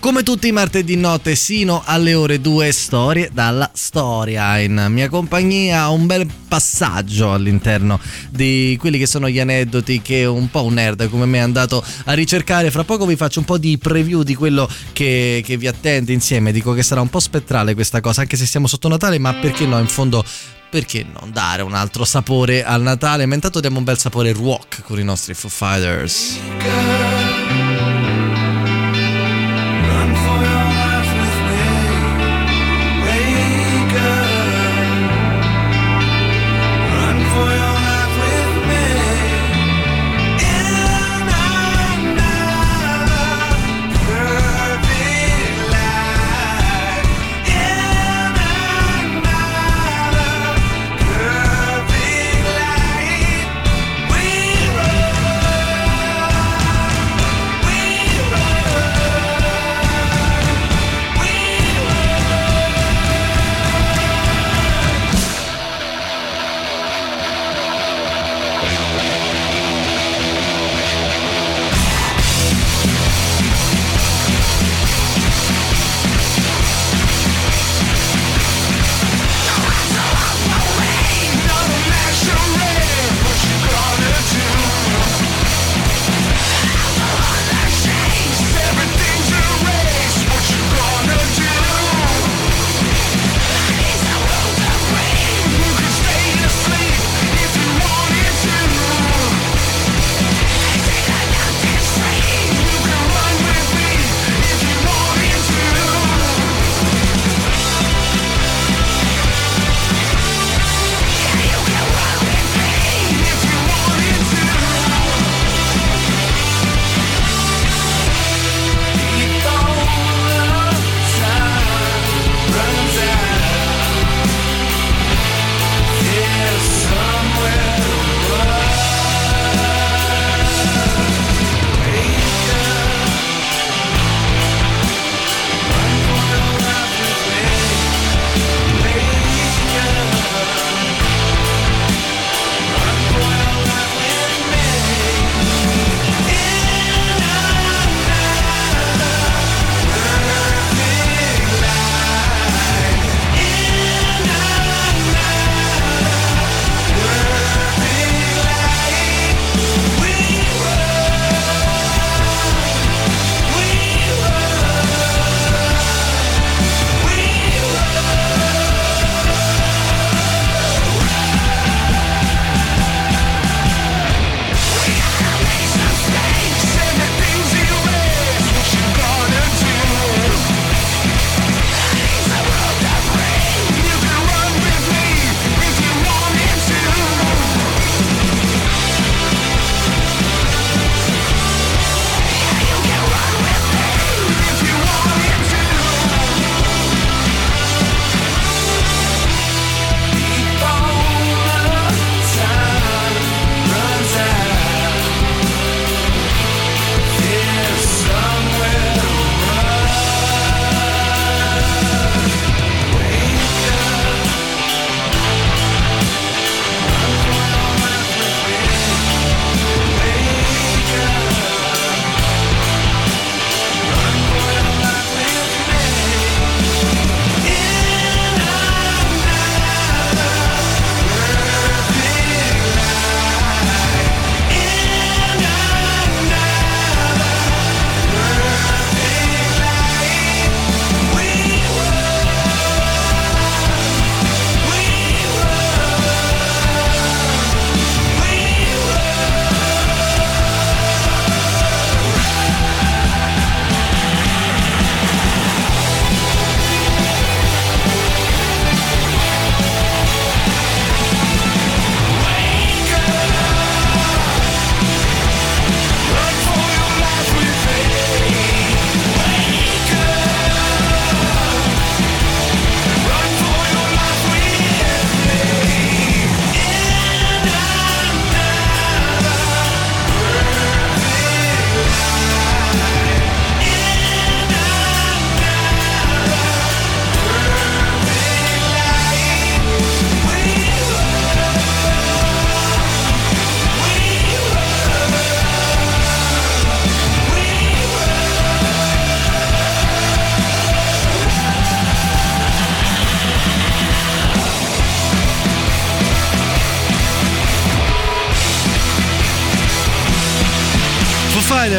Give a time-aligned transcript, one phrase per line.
[0.00, 4.58] Come tutti i martedì notte sino alle ore 2 storie dalla storia.
[4.60, 7.98] In mia compagnia un bel passaggio all'interno
[8.30, 11.84] di quelli che sono gli aneddoti che un po' un nerd come me è andato
[12.04, 12.70] a ricercare.
[12.70, 16.52] Fra poco vi faccio un po' di preview di quello che, che vi attende insieme.
[16.52, 19.66] Dico che sarà un po' spettrale questa cosa, anche se siamo sotto Natale, ma perché
[19.66, 19.80] no?
[19.80, 20.24] In fondo
[20.70, 23.26] perché non dare un altro sapore al Natale?
[23.26, 26.38] Ma intanto diamo un bel sapore rock con i nostri Foo Fighters.
[26.60, 27.17] Run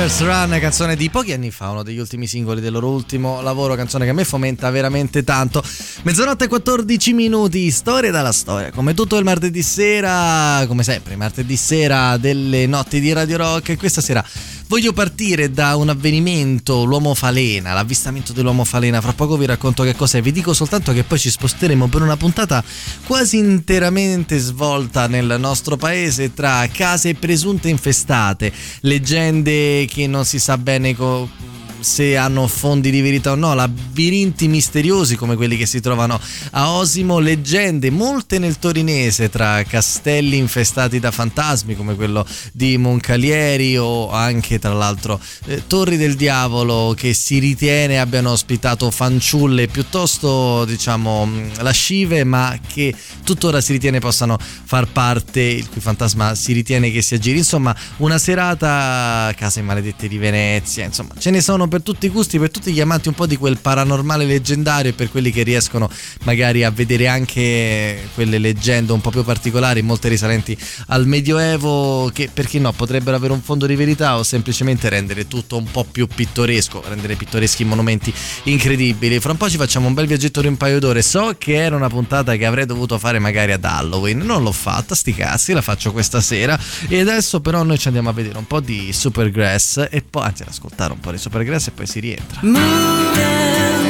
[0.10, 3.76] Riders Run, canzone di pochi anni fa, uno degli ultimi singoli del loro ultimo lavoro,
[3.76, 5.64] canzone che a me fomenta veramente tanto.
[6.02, 11.56] Mezzanotte e 14 minuti, storia dalla storia, come tutto il martedì sera, come sempre, martedì
[11.56, 14.26] sera delle notti di Radio Rock questa sera
[14.70, 19.96] voglio partire da un avvenimento, l'uomo falena, l'avvistamento dell'uomo falena, fra poco vi racconto che
[19.96, 22.64] cos'è, vi dico soltanto che poi ci sposteremo per una puntata
[23.06, 30.56] quasi interamente svolta nel nostro paese tra case presunte infestate, leggende che non si sa
[30.60, 31.49] bene co-
[31.80, 36.20] se hanno fondi di verità o no, labirinti misteriosi come quelli che si trovano
[36.52, 43.78] a Osimo, leggende molte nel torinese tra castelli infestati da fantasmi come quello di Moncalieri
[43.78, 50.66] o anche tra l'altro eh, torri del diavolo che si ritiene abbiano ospitato fanciulle piuttosto
[50.66, 52.94] diciamo mh, lascive ma che
[53.24, 57.76] tuttora si ritiene possano far parte, il cui fantasma si ritiene che si aggiri, insomma
[57.98, 62.52] una serata case maledette di Venezia, insomma ce ne sono per tutti i gusti, per
[62.52, 65.90] tutti gli amanti un po' di quel paranormale leggendario e per quelli che riescono
[66.24, 70.58] magari a vedere anche quelle leggende un po' più particolari, molte risalenti
[70.88, 75.28] al Medioevo, che per chi no potrebbero avere un fondo di verità o semplicemente rendere
[75.28, 78.14] tutto un po' più pittoresco, rendere pittoreschi monumenti
[78.44, 79.20] incredibili.
[79.20, 81.02] Fra un po' ci facciamo un bel viaggetto di un paio d'ore.
[81.02, 84.96] So che era una puntata che avrei dovuto fare magari ad Halloween, non l'ho fatta,
[84.96, 86.60] sti cazzi, la faccio questa sera.
[86.88, 90.42] E adesso però noi ci andiamo a vedere un po' di Supergrass e poi, anzi,
[90.42, 92.40] ad ascoltare un po' di Supergrass e poi si rientra.
[92.42, 93.90] Moving,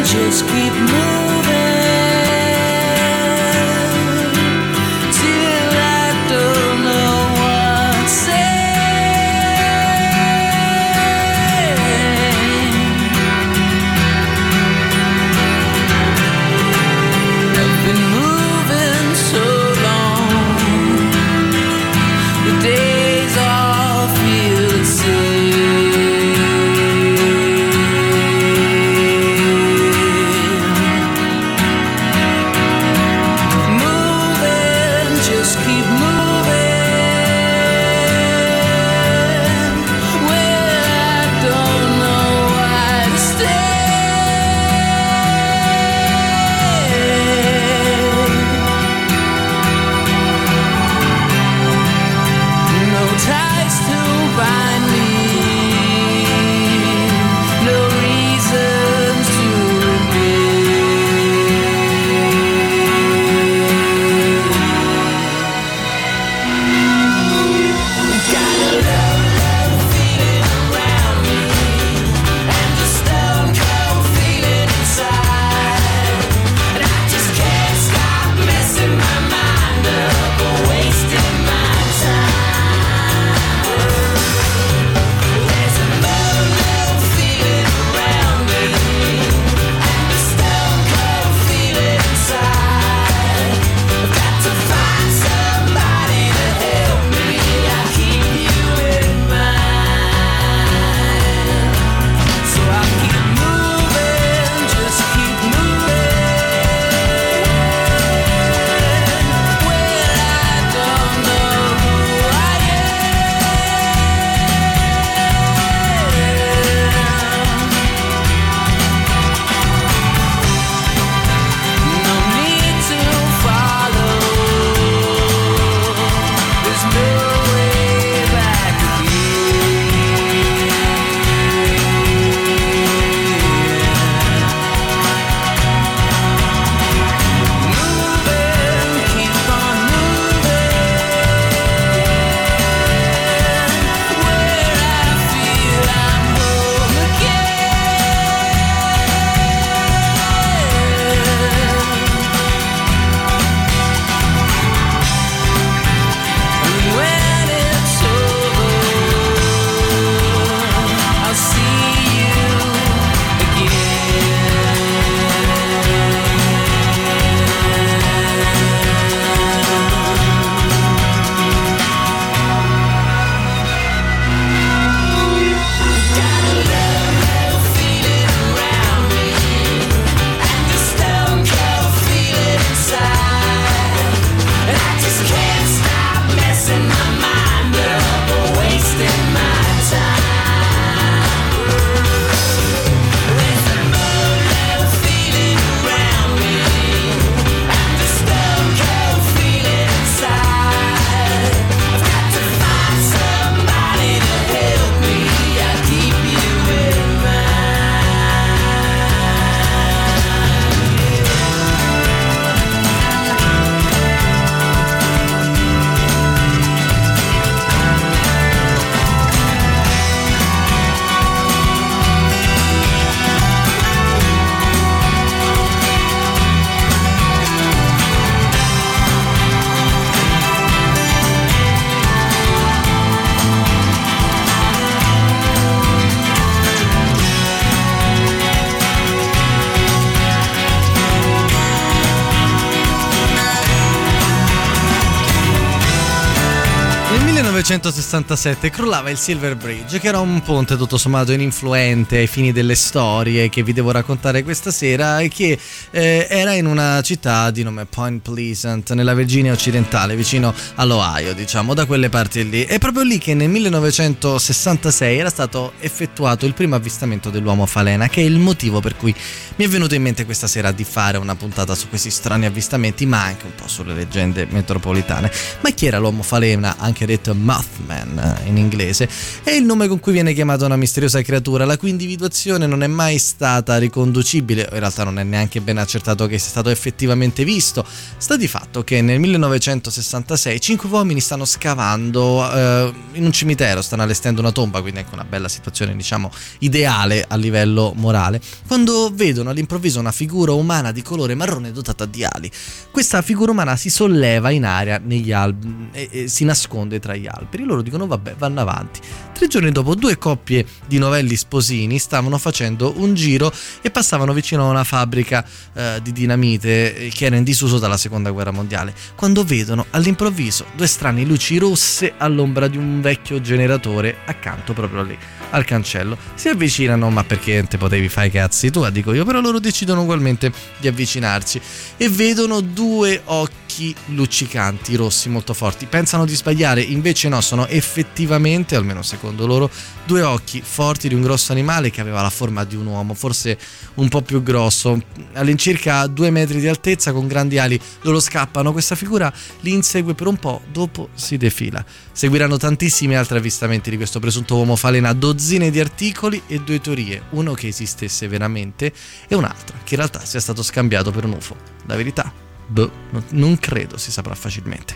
[247.90, 252.76] 1967 crollava il Silver Bridge, che era un ponte tutto sommato ininfluente ai fini delle
[252.76, 255.58] storie che vi devo raccontare questa sera e che
[255.90, 261.74] eh, era in una città di nome Point Pleasant, nella Virginia occidentale, vicino all'Ohio, diciamo,
[261.74, 262.64] da quelle parti lì.
[262.64, 268.22] È proprio lì che nel 1966 era stato effettuato il primo avvistamento dell'uomo falena, che
[268.22, 269.16] è il motivo per cui
[269.56, 273.08] mi è venuto in mente questa sera di fare una puntata su questi strani avvistamenti,
[273.08, 275.31] ma anche un po' sulle leggende metropolitane.
[275.62, 277.34] Ma chi era l'uomo falena, anche detto
[277.80, 279.09] Mothman eh, in inglese?
[279.44, 282.88] È il nome con cui viene chiamata una misteriosa creatura, la cui individuazione non è
[282.88, 287.86] mai stata riconducibile, in realtà non è neanche ben accertato che sia stato effettivamente visto.
[288.18, 294.04] Sta di fatto che nel 1966 cinque uomini stanno scavando eh, in un cimitero, stanno
[294.04, 299.50] allestendo una tomba, quindi anche una bella situazione, diciamo, ideale a livello morale, quando vedono
[299.50, 302.52] all'improvviso una figura umana di colore marrone dotata di ali.
[302.92, 307.28] Questa figura umana si solleva in aria negli alberi e, e si nasconde tra gli
[307.28, 307.58] alberi.
[307.66, 308.99] Loro dicono vabbè, vanno avanti.
[309.33, 313.51] Tre giorni dopo due coppie di novelli sposini stavano facendo un giro
[313.81, 317.95] e passavano vicino a una fabbrica eh, di dinamite eh, che era in disuso dalla
[317.95, 324.18] seconda guerra mondiale, quando vedono all'improvviso due strane luci rosse all'ombra di un vecchio generatore
[324.25, 325.18] accanto proprio lì
[325.51, 326.18] al cancello.
[326.35, 330.01] Si avvicinano, ma perché te potevi fare i cazzi tu, dico io, però loro decidono
[330.01, 331.61] ugualmente di avvicinarci
[331.97, 333.58] e vedono due occhi
[334.07, 335.85] luccicanti, rossi, molto forti.
[335.85, 339.69] Pensano di sbagliare, invece no, sono effettivamente, almeno secondo loro,
[340.06, 343.57] due occhi forti di un grosso animale che aveva la forma di un uomo, forse
[343.95, 345.02] un po' più grosso,
[345.33, 347.80] all'incirca due metri di altezza, con grandi ali.
[348.02, 351.83] Loro scappano, questa figura li insegue per un po', dopo si defila.
[352.11, 357.23] Seguiranno tantissimi altri avvistamenti di questo presunto uomo falena, dozzine di articoli e due teorie,
[357.31, 358.92] uno che esistesse veramente
[359.28, 361.56] e un'altra che in realtà sia stato scambiato per un UFO.
[361.85, 362.49] La verità?
[362.69, 362.92] Boh,
[363.30, 364.94] non credo si saprà facilmente.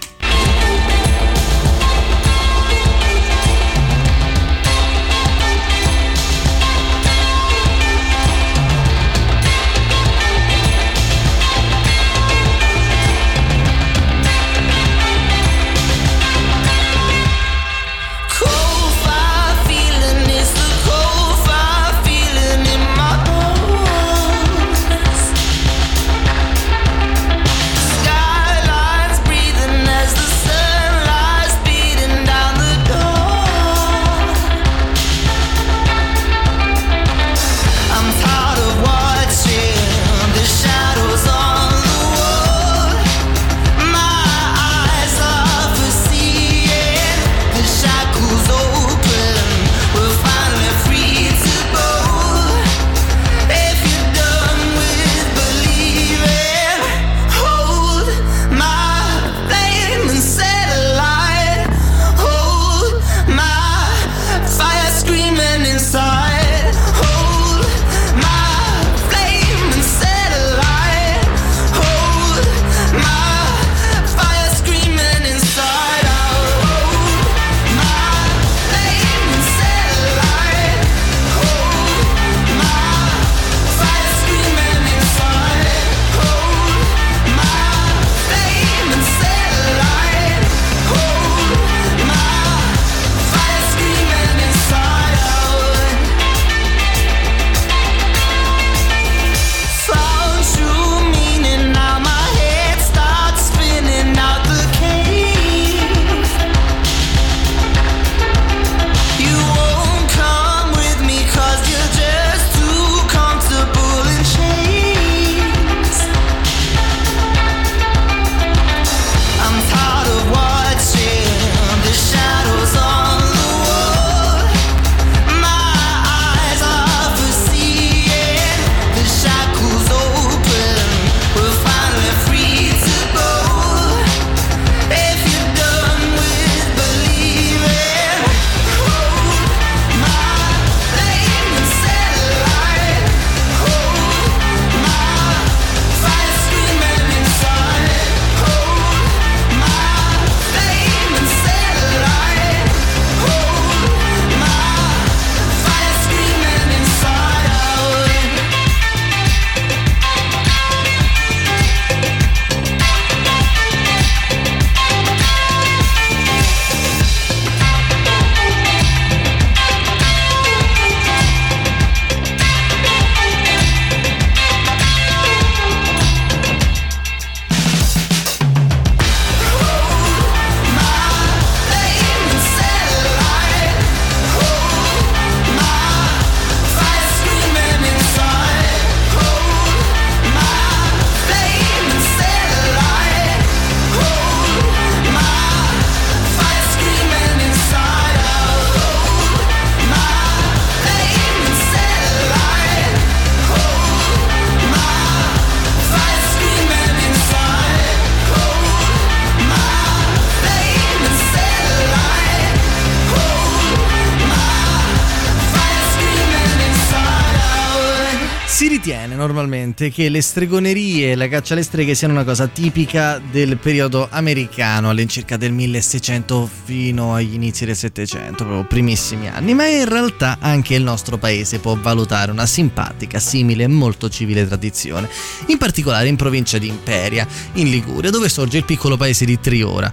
[219.83, 224.07] Normalmente che le stregonerie e la caccia alle streghe siano una cosa tipica del periodo
[224.09, 230.37] americano, all'incirca del 1600 fino agli inizi del 700, proprio primissimi anni, ma in realtà
[230.39, 235.09] anche il nostro paese può valutare una simpatica, simile e molto civile tradizione,
[235.47, 239.91] in particolare in provincia di Imperia, in Liguria, dove sorge il piccolo paese di Triora.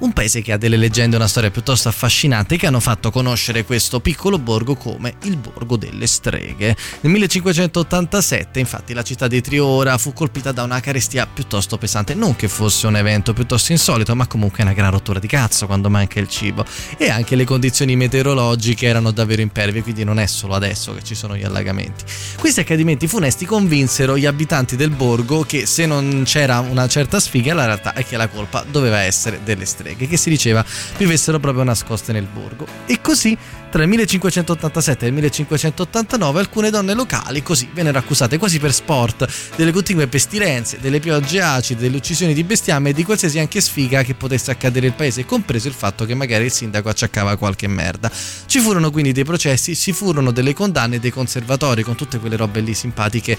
[0.00, 3.64] Un paese che ha delle leggende e una storia piuttosto affascinante che hanno fatto conoscere
[3.64, 6.76] questo piccolo borgo come il borgo delle streghe.
[7.00, 12.36] Nel 1587, infatti, la città di Triora fu colpita da una carestia piuttosto pesante, non
[12.36, 16.20] che fosse un evento piuttosto insolito, ma comunque una gran rottura di cazzo quando manca
[16.20, 16.64] il cibo.
[16.96, 21.16] E anche le condizioni meteorologiche erano davvero impervie, quindi non è solo adesso che ci
[21.16, 22.04] sono gli allagamenti.
[22.38, 27.52] Questi accadimenti funesti convinsero gli abitanti del borgo che se non c'era una certa sfiga,
[27.52, 30.64] la realtà è che la colpa doveva essere delle streghe che si diceva
[30.96, 32.66] vivessero proprio nascoste nel borgo.
[32.86, 33.36] E così
[33.70, 39.26] tra il 1587 e il 1589 alcune donne locali così vennero accusate quasi per sport
[39.56, 44.02] delle continue pestilenze, delle piogge acide, delle uccisioni di bestiame e di qualsiasi anche sfiga
[44.02, 48.10] che potesse accadere nel paese, compreso il fatto che magari il sindaco acciaccava qualche merda.
[48.46, 52.60] Ci furono quindi dei processi, ci furono delle condanne dei conservatori con tutte quelle robe
[52.60, 53.36] lì simpatiche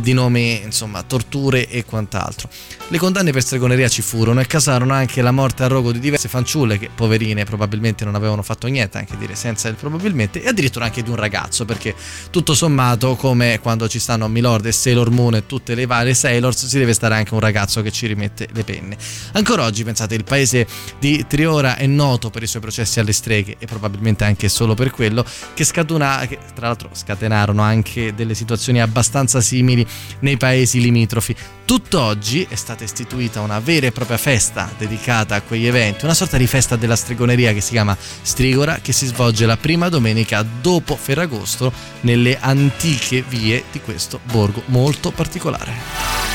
[0.00, 2.48] di nome, insomma, torture e quant'altro.
[2.88, 6.28] Le condanne per stregoneria ci furono e causarono anche la morte a rogo di diverse
[6.28, 10.86] fanciulle che, poverine, probabilmente non avevano fatto niente, anche dire senza il probabilmente, e addirittura
[10.86, 11.94] anche di un ragazzo, perché
[12.30, 16.66] tutto sommato, come quando ci stanno Milord e Sailor Moon e tutte le varie Sailors,
[16.66, 18.96] si deve stare anche un ragazzo che ci rimette le penne.
[19.32, 20.66] Ancora oggi, pensate, il paese
[20.98, 24.90] di Triora è noto per i suoi processi alle streghe e probabilmente anche solo per
[24.90, 29.86] quello, che, scatuna, che tra l'altro scatenarono anche delle situazioni abbastanza simili
[30.20, 31.34] nei paesi limitrofi.
[31.64, 36.36] Tutt'oggi è stata istituita una vera e propria festa dedicata a quegli eventi, una sorta
[36.36, 40.96] di festa della stregoneria che si chiama Strigora, che si svolge la prima domenica dopo
[40.96, 46.31] Ferragosto nelle antiche vie di questo borgo molto particolare.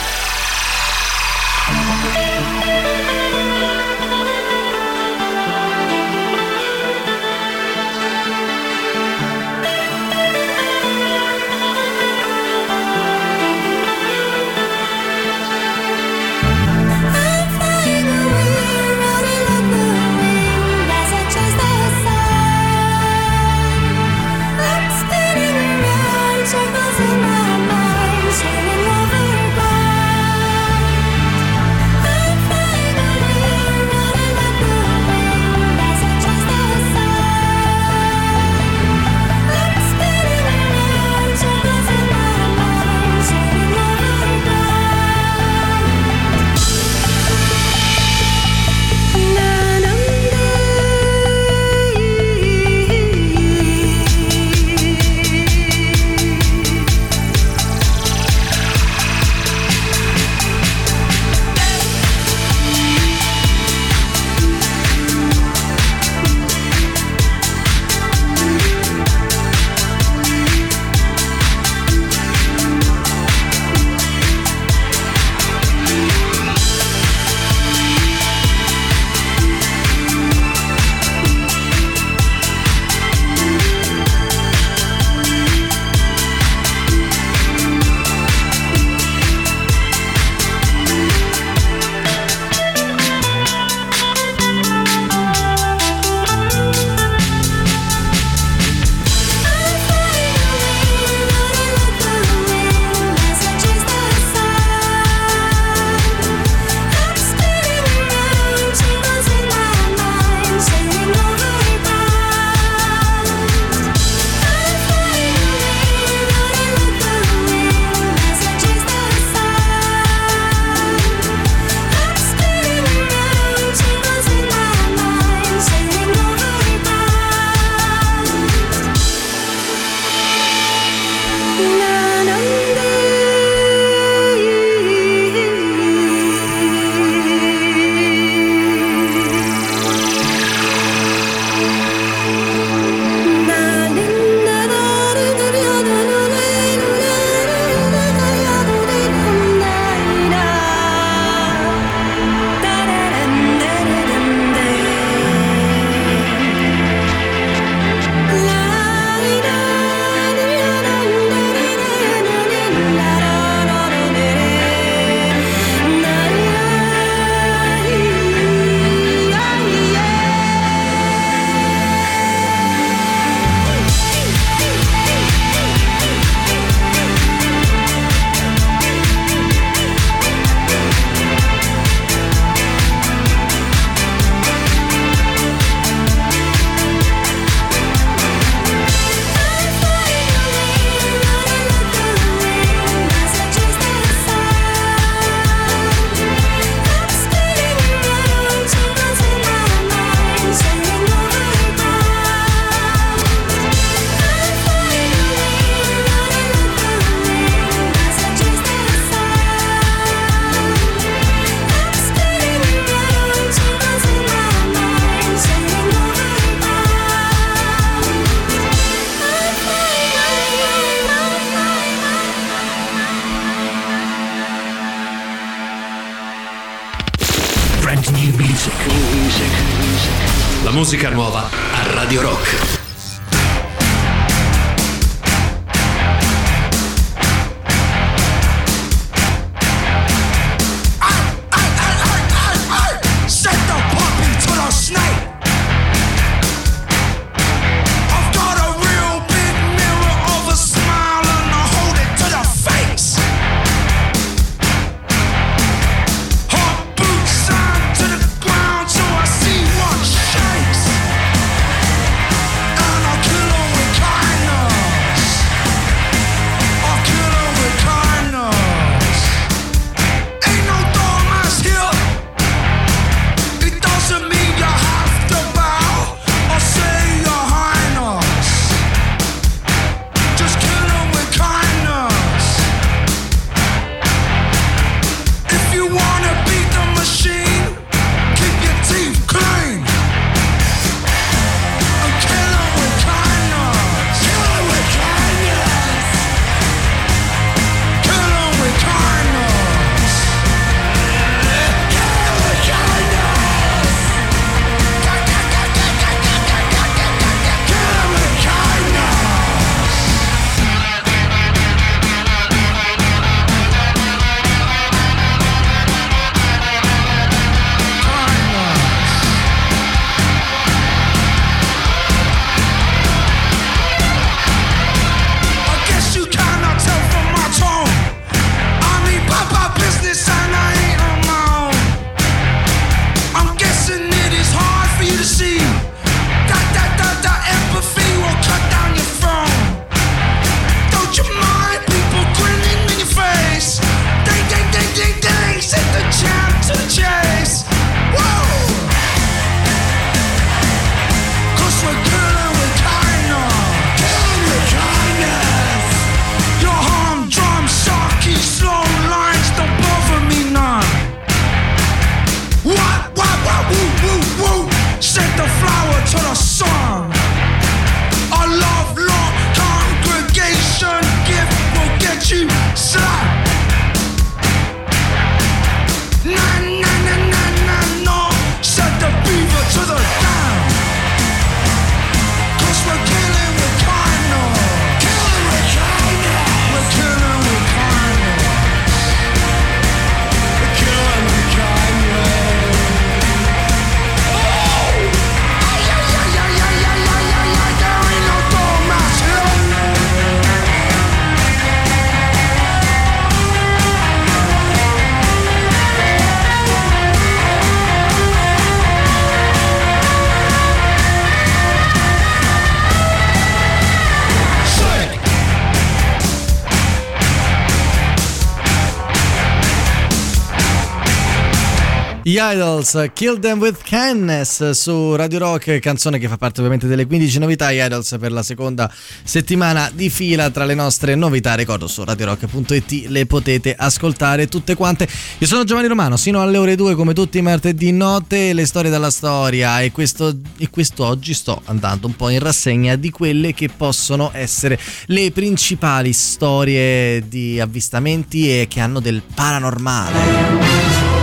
[422.40, 427.40] Idols, Kill Them With Kindness su Radio Rock, canzone che fa parte ovviamente delle 15
[427.40, 428.92] novità Idols per la seconda
[429.24, 431.56] settimana di fila tra le nostre novità.
[431.56, 435.08] Ricordo su radiorock.it le potete ascoltare tutte quante.
[435.38, 438.92] Io sono Giovanni Romano, sino alle ore 2 come tutti i martedì notte, le storie
[438.92, 443.70] dalla storia e questo e quest'oggi sto andando un po' in rassegna di quelle che
[443.76, 451.17] possono essere le principali storie di avvistamenti e che hanno del paranormale.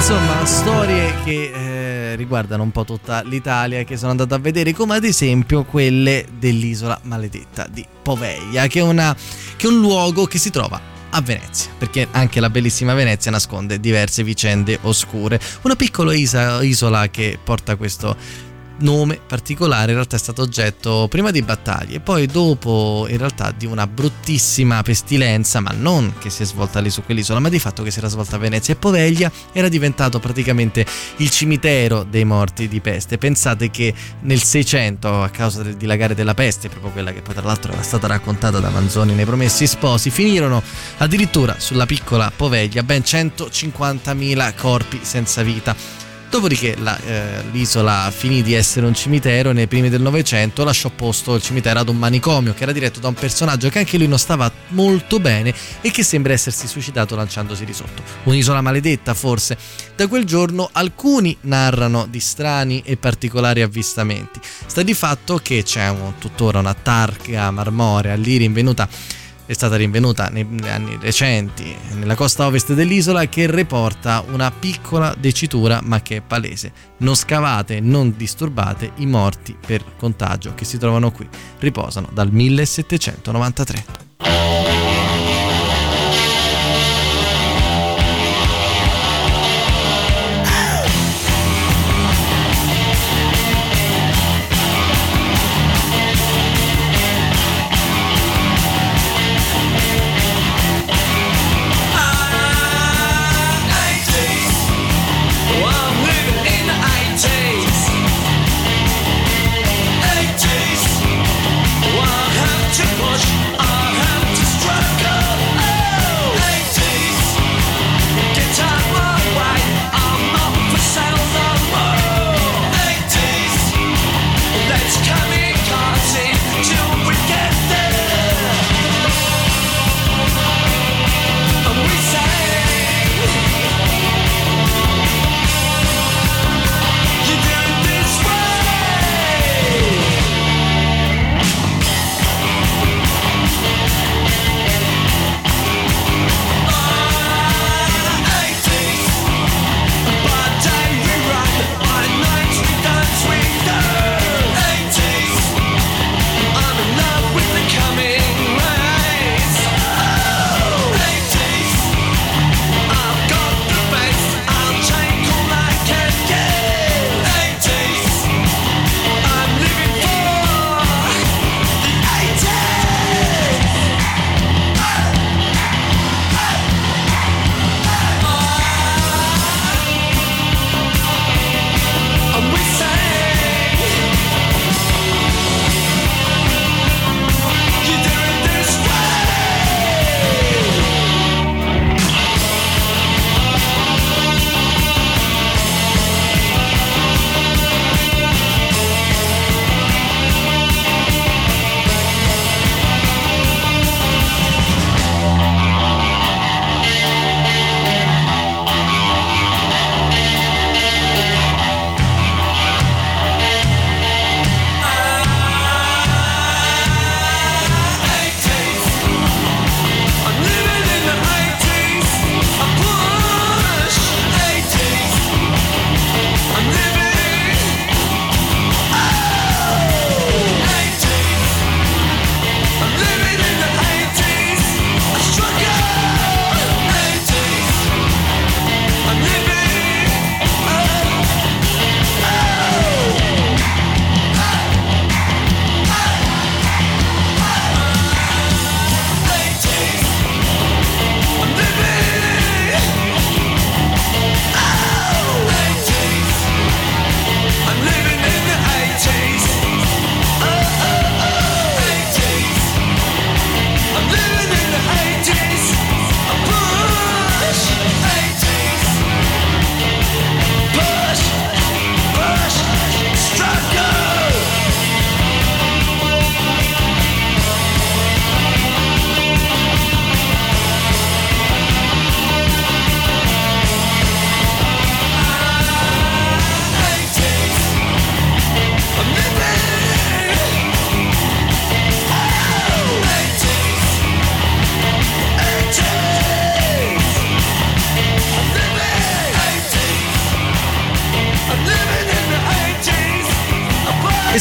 [0.00, 4.96] Insomma, storie che eh, riguardano un po' tutta l'Italia che sono andato a vedere, come
[4.96, 9.14] ad esempio quelle dell'isola maledetta di Poveglia, che è, una,
[9.56, 13.78] che è un luogo che si trova a Venezia, perché anche la bellissima Venezia nasconde
[13.78, 15.38] diverse vicende oscure.
[15.62, 18.16] Una piccola isola che porta questo
[18.80, 23.52] nome particolare in realtà è stato oggetto prima di battaglie e poi dopo in realtà
[23.56, 27.58] di una bruttissima pestilenza ma non che si è svolta lì su quell'isola ma di
[27.58, 28.74] fatto che si era svolta a Venezia.
[28.74, 30.84] E Poveglia era diventato praticamente
[31.16, 33.18] il cimitero dei morti di peste.
[33.18, 37.44] Pensate che nel 600 a causa del dilagare della peste proprio quella che poi tra
[37.44, 40.62] l'altro era stata raccontata da Manzoni nei Promessi Sposi finirono
[40.98, 45.99] addirittura sulla piccola Poveglia ben 150.000 corpi senza vita
[46.30, 50.88] Dopodiché la, eh, l'isola finì di essere un cimitero e nei primi del Novecento lasciò
[50.88, 54.06] posto il cimitero ad un manicomio che era diretto da un personaggio che anche lui
[54.06, 58.04] non stava molto bene e che sembra essersi suicidato lanciandosi di sotto.
[58.24, 59.58] Un'isola maledetta forse.
[59.96, 64.38] Da quel giorno alcuni narrano di strani e particolari avvistamenti.
[64.66, 68.88] Sta di fatto che c'è un- tuttora una targa marmorea lì rinvenuta
[69.50, 75.80] è stata rinvenuta negli anni recenti nella costa ovest dell'isola che riporta una piccola dicitura
[75.82, 76.72] ma che è palese.
[76.98, 81.28] Non scavate, non disturbate i morti per contagio che si trovano qui.
[81.58, 84.09] Riposano dal 1793.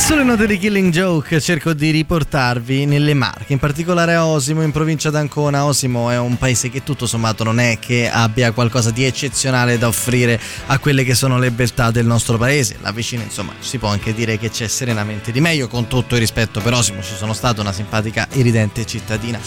[0.10, 4.72] Sulle note di Killing Joke cerco di riportarvi nelle Marche, in particolare a Osimo, in
[4.72, 5.66] provincia d'Ancona.
[5.66, 9.88] Osimo è un paese che tutto sommato non è che abbia qualcosa di eccezionale da
[9.88, 12.78] offrire a quelle che sono le beltà del nostro paese.
[12.82, 16.22] La vicina, insomma, si può anche dire che c'è serenamente di meglio, con tutto il
[16.22, 19.40] rispetto per Osimo, ci sono stata una simpatica e ridente cittadina.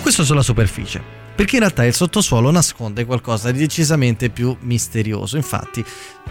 [0.00, 1.21] Questo sulla superficie.
[1.34, 5.36] Perché in realtà il sottosuolo nasconde qualcosa di decisamente più misterioso.
[5.36, 5.84] Infatti,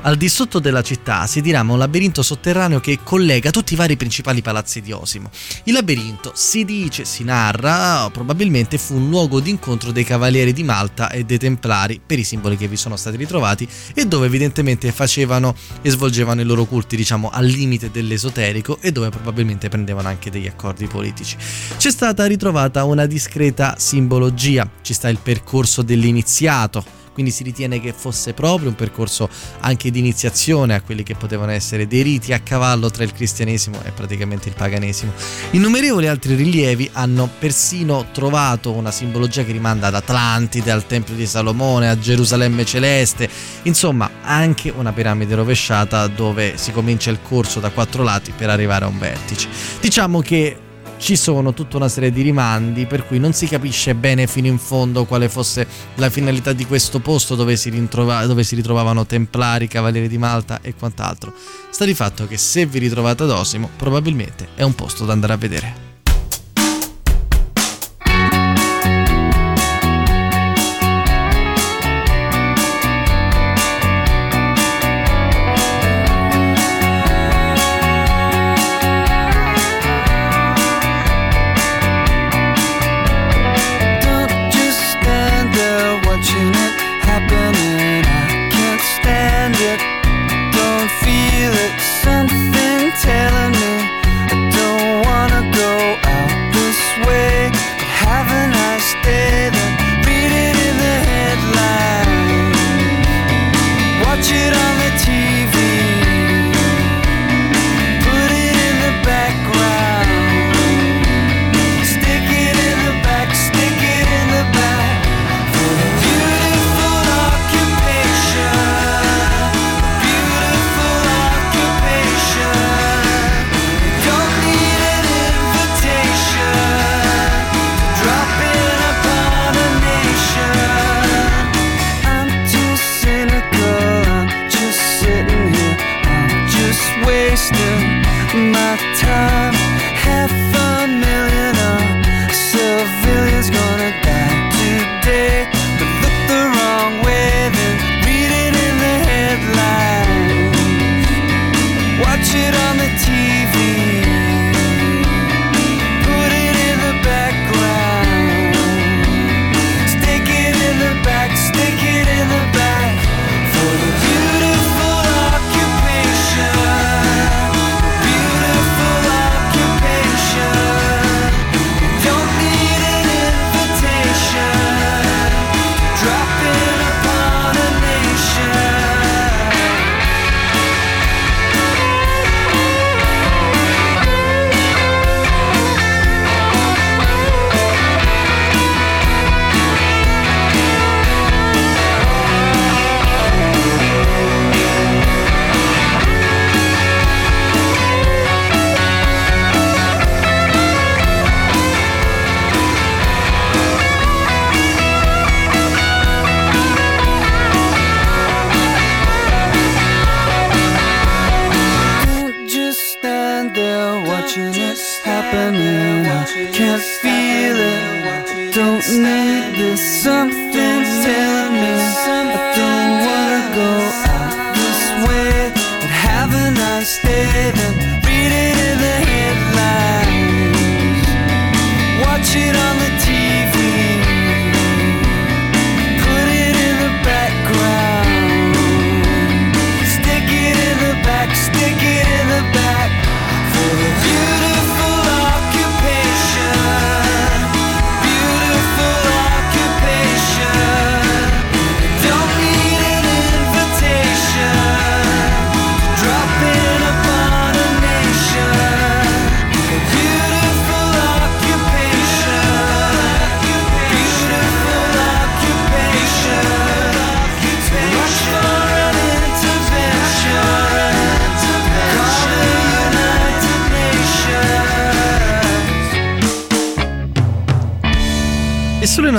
[0.03, 3.97] al di sotto della città si dirama un labirinto sotterraneo che collega tutti i vari
[3.97, 5.29] principali palazzi di Osimo.
[5.65, 11.09] Il labirinto si dice, si narra, probabilmente fu un luogo d'incontro dei cavalieri di Malta
[11.11, 15.55] e dei templari per i simboli che vi sono stati ritrovati e dove evidentemente facevano
[15.81, 20.47] e svolgevano i loro culti, diciamo, al limite dell'esoterico e dove probabilmente prendevano anche degli
[20.47, 21.37] accordi politici.
[21.77, 27.93] C'è stata ritrovata una discreta simbologia, ci sta il percorso dell'iniziato, quindi si ritiene che
[27.93, 29.29] fosse proprio un percorso
[29.61, 33.81] anche di iniziazione a quelli che potevano essere dei riti a cavallo tra il cristianesimo
[33.83, 35.13] e praticamente il paganesimo.
[35.51, 41.25] Innumerevoli altri rilievi hanno persino trovato una simbologia che rimanda ad Atlantide, al Tempio di
[41.25, 43.29] Salomone, a Gerusalemme celeste,
[43.63, 48.83] insomma anche una piramide rovesciata dove si comincia il corso da quattro lati per arrivare
[48.83, 49.47] a un vertice.
[49.79, 50.69] Diciamo che
[51.01, 54.59] ci sono tutta una serie di rimandi per cui non si capisce bene fino in
[54.59, 59.67] fondo quale fosse la finalità di questo posto dove si, rintrova- dove si ritrovavano templari,
[59.67, 61.33] cavalieri di Malta e quant'altro.
[61.71, 65.33] Sta di fatto che se vi ritrovate ad Osimo probabilmente è un posto da andare
[65.33, 65.90] a vedere.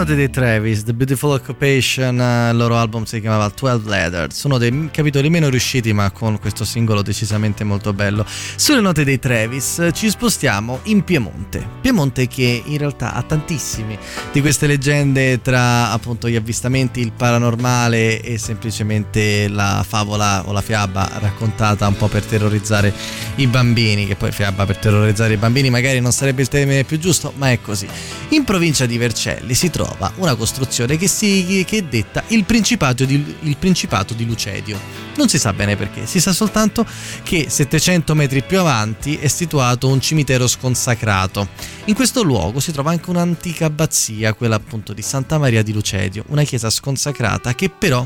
[0.02, 2.16] Note dei Travis, The Beautiful Occupation,
[2.50, 6.64] il loro album si chiamava 12 Letters, uno dei capitoli meno riusciti ma con questo
[6.64, 8.26] singolo decisamente molto bello.
[8.56, 13.96] Sulle note dei Travis ci spostiamo in Piemonte, Piemonte che in realtà ha tantissimi
[14.32, 20.62] di queste leggende tra appunto gli avvistamenti, il paranormale e semplicemente la favola o la
[20.62, 22.92] fiaba raccontata un po' per terrorizzare
[23.36, 26.98] i bambini, che poi fiaba per terrorizzare i bambini magari non sarebbe il termine più
[26.98, 27.86] giusto, ma è così.
[28.30, 29.70] In provincia di Vercelli si si
[30.02, 34.78] trova una costruzione che, si, che è detta il principato, di, il principato di Lucedio.
[35.14, 36.84] Non si sa bene perché, si sa soltanto
[37.22, 41.48] che 700 metri più avanti è situato un cimitero sconsacrato.
[41.84, 46.24] In questo luogo si trova anche un'antica abbazia, quella appunto di Santa Maria di Lucedio,
[46.28, 48.04] una chiesa sconsacrata che però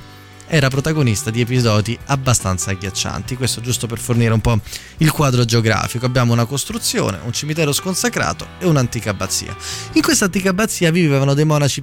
[0.48, 3.36] era protagonista di episodi abbastanza agghiaccianti.
[3.36, 4.58] Questo giusto per fornire un po'
[4.98, 6.06] il quadro geografico.
[6.06, 9.54] Abbiamo una costruzione, un cimitero sconsacrato e un'antica abbazia.
[9.92, 11.82] In questa antica abbazia vivevano dei monaci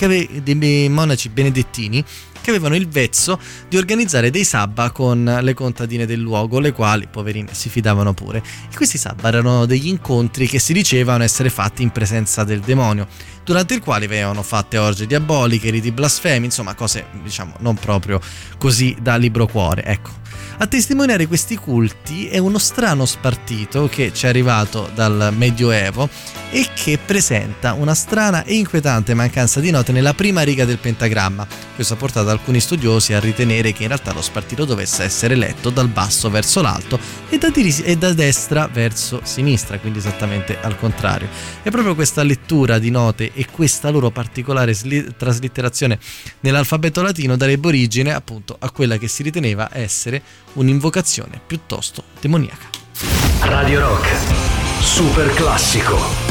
[0.00, 2.04] ave- dei monaci benedettini
[2.40, 7.06] che avevano il vezzo di organizzare dei sabba con le contadine del luogo, le quali,
[7.10, 8.42] poverine, si fidavano pure.
[8.70, 13.06] E questi sabba erano degli incontri che si dicevano essere fatti in presenza del demonio,
[13.44, 18.20] durante il quale venivano fatte orge diaboliche, riti blasfemi, insomma cose, diciamo, non proprio
[18.58, 20.17] così da libro cuore, ecco.
[20.60, 26.08] A testimoniare questi culti è uno strano spartito che ci è arrivato dal Medioevo
[26.50, 31.46] e che presenta una strana e inquietante mancanza di note nella prima riga del pentagramma.
[31.76, 35.70] Questo ha portato alcuni studiosi a ritenere che in realtà lo spartito dovesse essere letto
[35.70, 36.98] dal basso verso l'alto
[37.28, 41.28] e da, diri- e da destra verso sinistra, quindi esattamente al contrario.
[41.62, 46.00] E proprio questa lettura di note e questa loro particolare sli- traslitterazione
[46.40, 50.20] nell'alfabeto latino darebbe origine appunto a quella che si riteneva essere
[50.58, 52.68] un'invocazione piuttosto demoniaca.
[53.40, 54.08] Radio Rock,
[54.80, 56.27] super classico.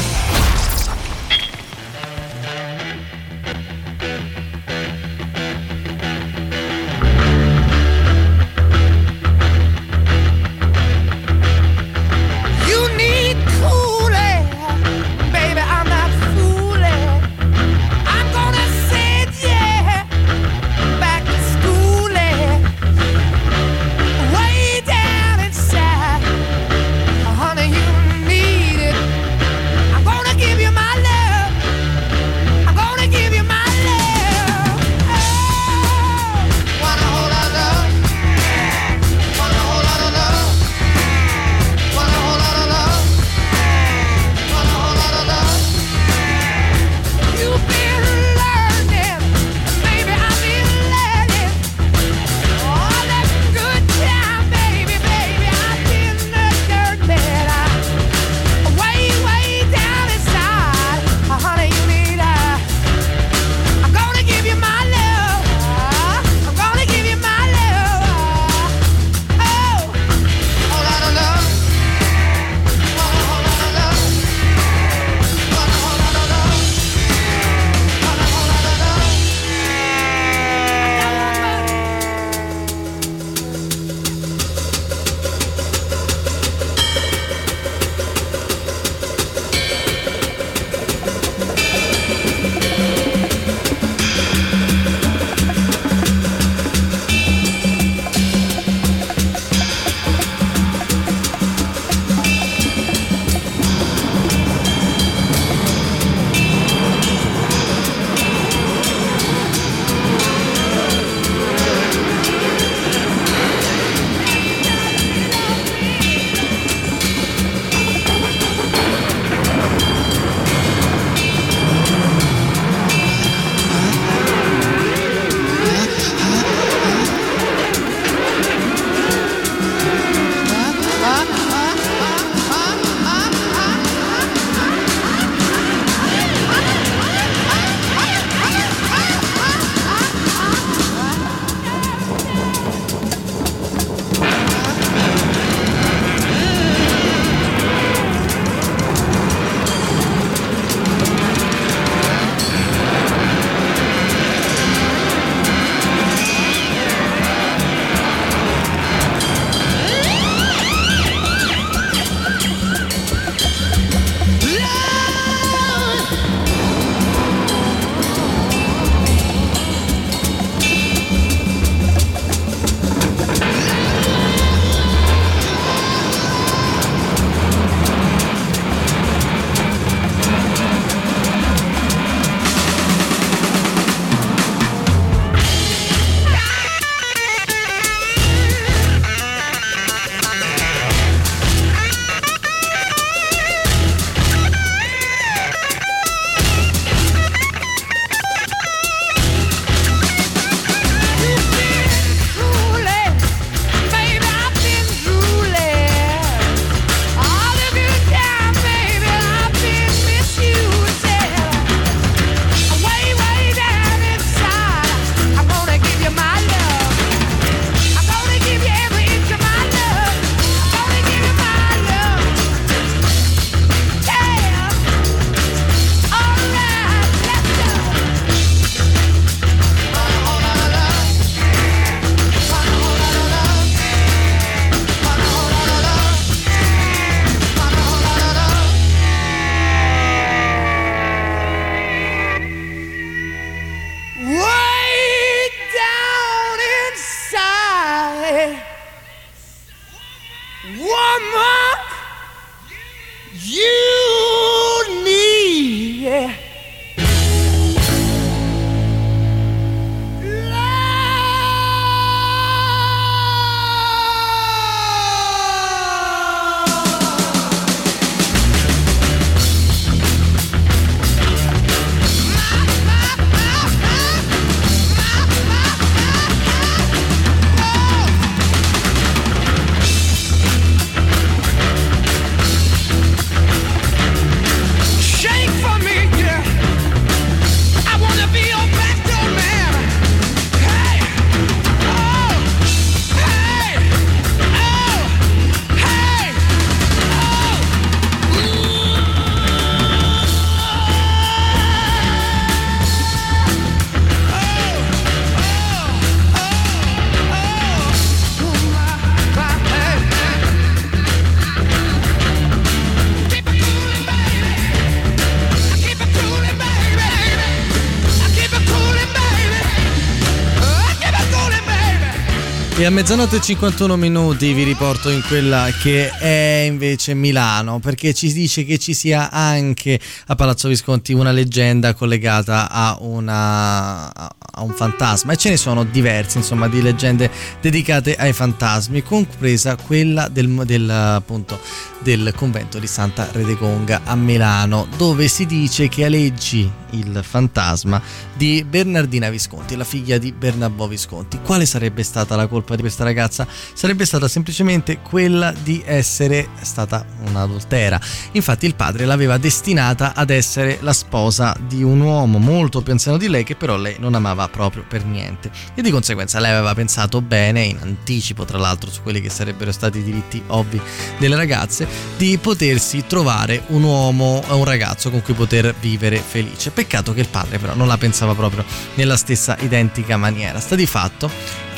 [322.88, 328.32] A mezzanotte e 51 minuti vi riporto in quella che è invece Milano, perché ci
[328.32, 334.72] dice che ci sia anche a Palazzo Visconti una leggenda collegata a, una, a un
[334.72, 335.34] fantasma.
[335.34, 337.30] E ce ne sono diverse, insomma, di leggende
[337.60, 341.60] dedicate ai fantasmi, compresa quella del, del, appunto,
[342.02, 348.00] del convento di Santa Redegonga a Milano, dove si dice che aleggi il fantasma
[348.34, 351.38] di Bernardina Visconti, la figlia di Bernabò Visconti.
[351.42, 353.46] Quale sarebbe stata la colpa di questa ragazza?
[353.72, 358.00] Sarebbe stata semplicemente quella di essere stata un'adultera.
[358.32, 363.18] Infatti il padre l'aveva destinata ad essere la sposa di un uomo molto più anziano
[363.18, 366.74] di lei che però lei non amava proprio per niente e di conseguenza lei aveva
[366.74, 370.80] pensato bene, in anticipo tra l'altro su quelli che sarebbero stati i diritti ovvi
[371.18, 371.86] delle ragazze,
[372.16, 376.70] di potersi trovare un uomo, un ragazzo con cui poter vivere felice.
[376.78, 378.64] Peccato che il padre però non la pensava proprio
[378.94, 380.60] nella stessa identica maniera.
[380.60, 381.28] Sta di fatto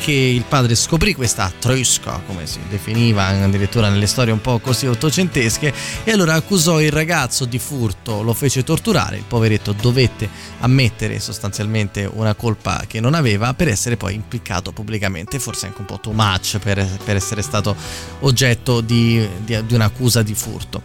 [0.01, 4.87] che il padre scoprì questa trusca, come si definiva addirittura nelle storie un po' così
[4.87, 5.71] ottocentesche,
[6.03, 10.27] e allora accusò il ragazzo di furto, lo fece torturare, il poveretto dovette
[10.61, 15.85] ammettere sostanzialmente una colpa che non aveva per essere poi impiccato pubblicamente, forse anche un
[15.85, 17.75] po' too much per, per essere stato
[18.21, 20.81] oggetto di, di- di un'accusa di furto.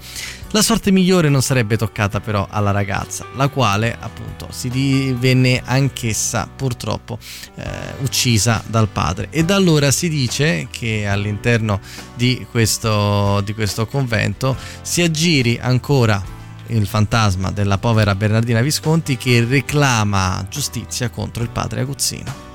[0.50, 6.48] La sorte migliore non sarebbe toccata però alla ragazza, la quale appunto si divenne anch'essa
[6.54, 7.18] purtroppo
[7.56, 7.64] eh,
[8.00, 11.80] uccisa dal padre e da allora si dice che all'interno
[12.14, 16.22] di questo, di questo convento si aggiri ancora
[16.68, 22.45] il fantasma della povera Bernardina Visconti che reclama giustizia contro il padre aguzzino.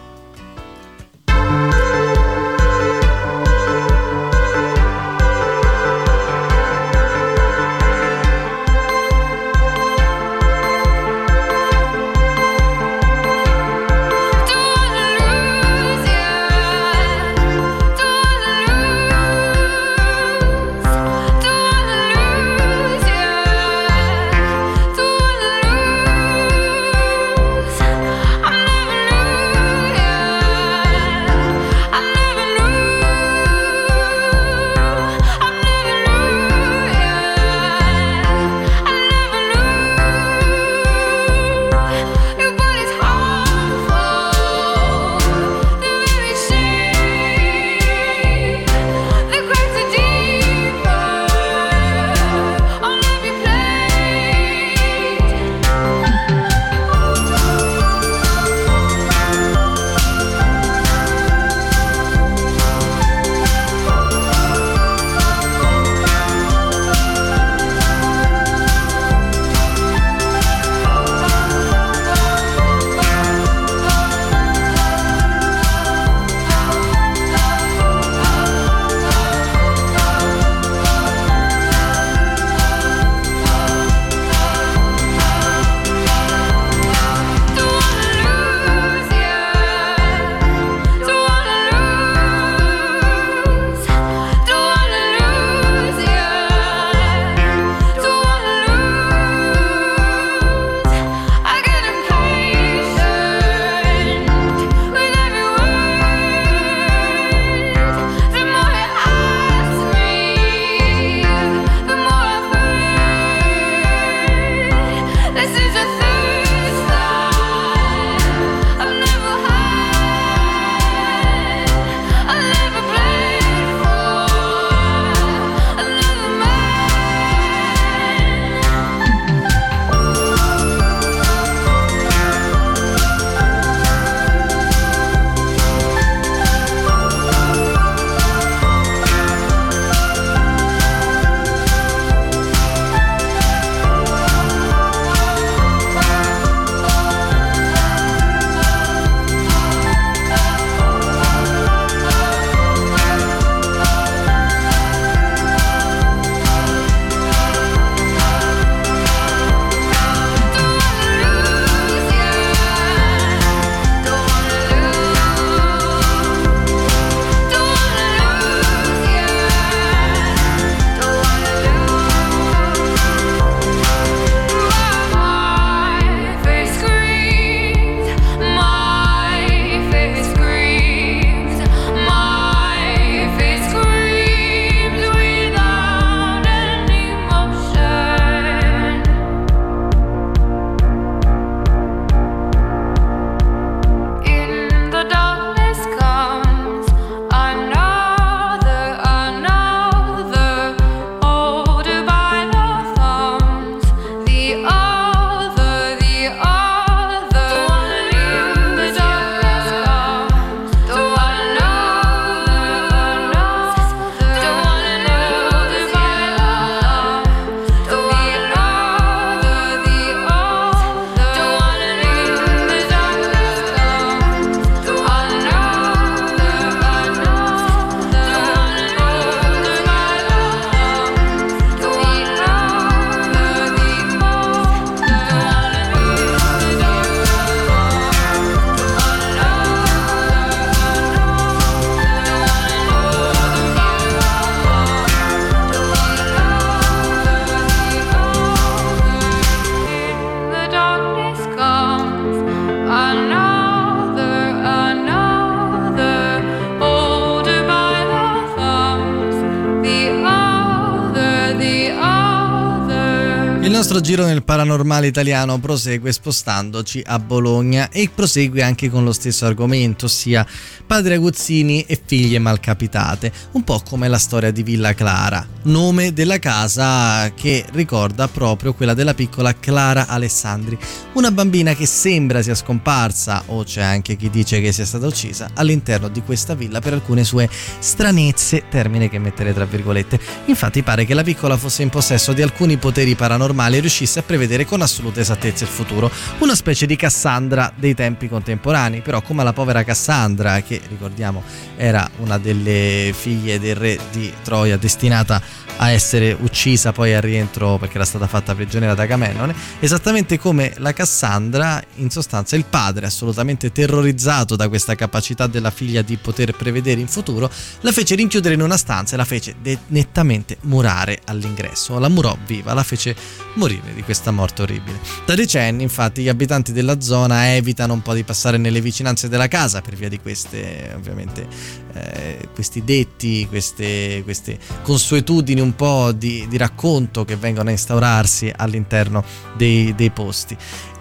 [264.91, 270.45] Paranormale italiano prosegue spostandoci a Bologna e prosegue anche con lo stesso argomento, ossia
[270.91, 276.37] padre aguzzini e figlie malcapitate, un po' come la storia di Villa Clara, nome della
[276.37, 280.77] casa che ricorda proprio quella della piccola Clara Alessandri,
[281.13, 285.51] una bambina che sembra sia scomparsa, o c'è anche chi dice che sia stata uccisa,
[285.53, 290.19] all'interno di questa villa per alcune sue stranezze, termine che mettere tra virgolette.
[290.47, 294.23] Infatti pare che la piccola fosse in possesso di alcuni poteri paranormali e riuscisse a
[294.23, 299.45] prevedere con assoluta esattezza il futuro, una specie di Cassandra dei tempi contemporanei, però come
[299.45, 301.43] la povera Cassandra, che ricordiamo
[301.75, 305.41] era una delle figlie del re di Troia destinata
[305.77, 310.73] a essere uccisa poi al rientro perché era stata fatta prigioniera da Agamennone, esattamente come
[310.77, 316.55] la Cassandra, in sostanza il padre, assolutamente terrorizzato da questa capacità della figlia di poter
[316.55, 317.49] prevedere in futuro,
[317.81, 321.97] la fece rinchiudere in una stanza e la fece de- nettamente murare all'ingresso.
[321.97, 323.15] La murò viva, la fece
[323.55, 324.99] morire di questa morte orribile.
[325.25, 329.47] Da decenni, infatti, gli abitanti della zona evitano un po' di passare nelle vicinanze della
[329.47, 331.47] casa per via di queste, ovviamente,
[331.93, 338.51] eh, questi detti, queste, queste consuetudini un po' di, di racconto che vengono a instaurarsi
[338.55, 339.23] all'interno
[339.55, 340.55] dei, dei posti.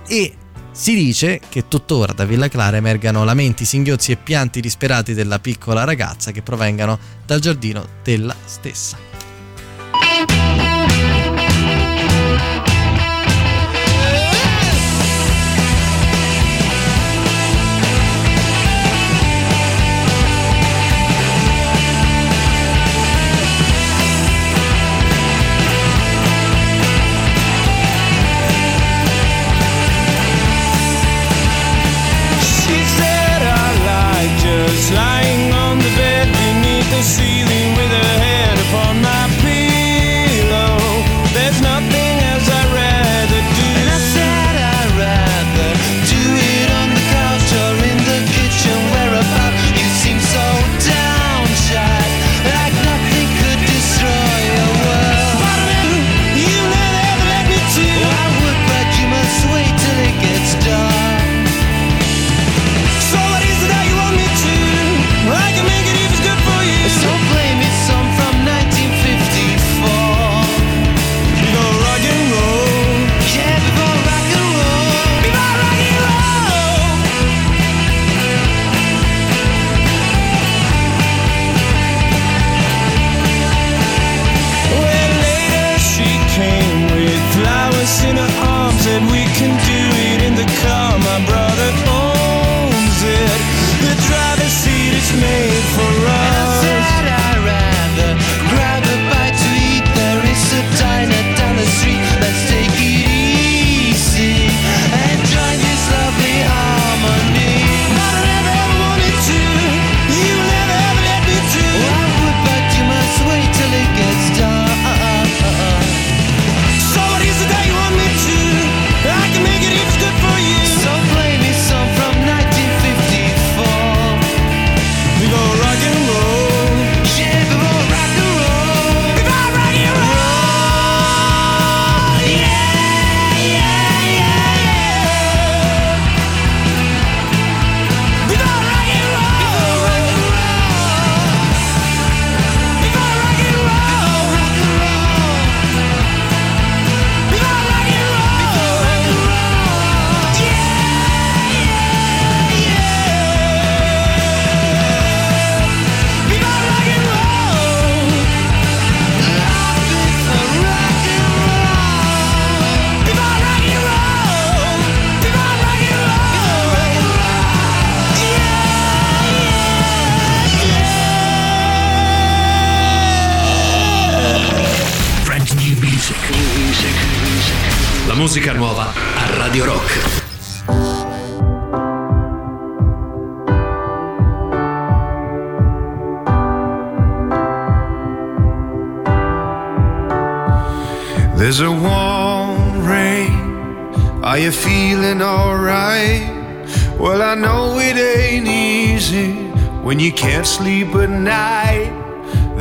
[0.06, 0.34] E
[0.72, 5.84] si dice che tuttora da Villa Clara emergano lamenti, singhiozzi e pianti disperati della piccola
[5.84, 9.09] ragazza che provengano dal giardino della stessa.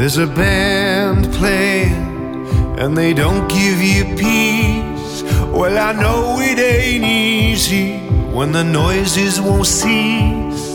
[0.09, 5.21] There's a band playing and they don't give you peace.
[5.53, 7.99] Well, I know it ain't easy
[8.33, 10.65] when the noises won't cease.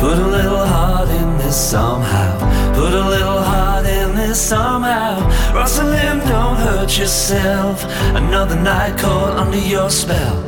[0.00, 2.38] Put a little heart in this somehow.
[2.72, 5.20] Put a little heart in this somehow.
[5.54, 7.84] Rosalind, don't hurt yourself.
[8.14, 10.42] Another night caught under your spell.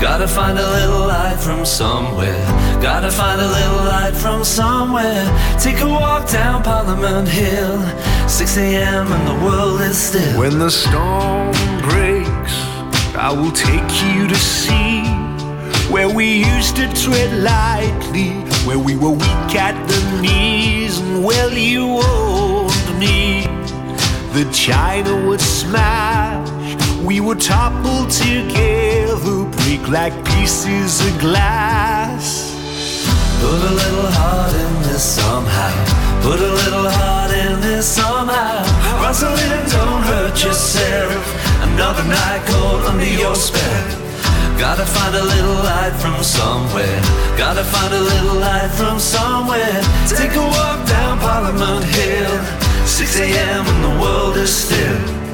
[0.00, 2.65] Gotta find a little light from somewhere.
[2.82, 5.24] Gotta find a little light from somewhere.
[5.58, 7.80] Take a walk down Parliament Hill.
[8.28, 9.10] 6 a.m.
[9.10, 10.38] and the world is still.
[10.38, 11.52] When the storm
[11.82, 12.54] breaks,
[13.16, 15.02] I will take you to see
[15.90, 18.30] where we used to tread lightly,
[18.66, 23.46] where we were weak at the knees, and well, you owned me.
[24.32, 26.48] The china would smash,
[27.02, 32.55] we would topple together, break like pieces of glass.
[33.42, 35.74] Put a little heart in this somehow.
[36.22, 38.64] Put a little heart in this somehow.
[39.02, 41.22] Rosalind, don't hurt yourself.
[41.68, 44.06] Another night cold under your spell.
[44.58, 47.00] Gotta find a little light from somewhere.
[47.36, 49.80] Gotta find a little light from somewhere.
[50.08, 52.66] Take a walk down Parliament Hill.
[52.86, 53.66] 6 a.m.
[53.66, 55.25] and the world is still.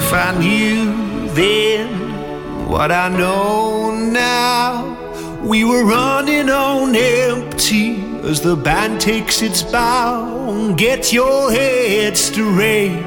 [0.00, 4.96] If I knew then what I know now,
[5.42, 10.72] we were running on empty as the band takes its bow.
[10.76, 13.02] Get your head straight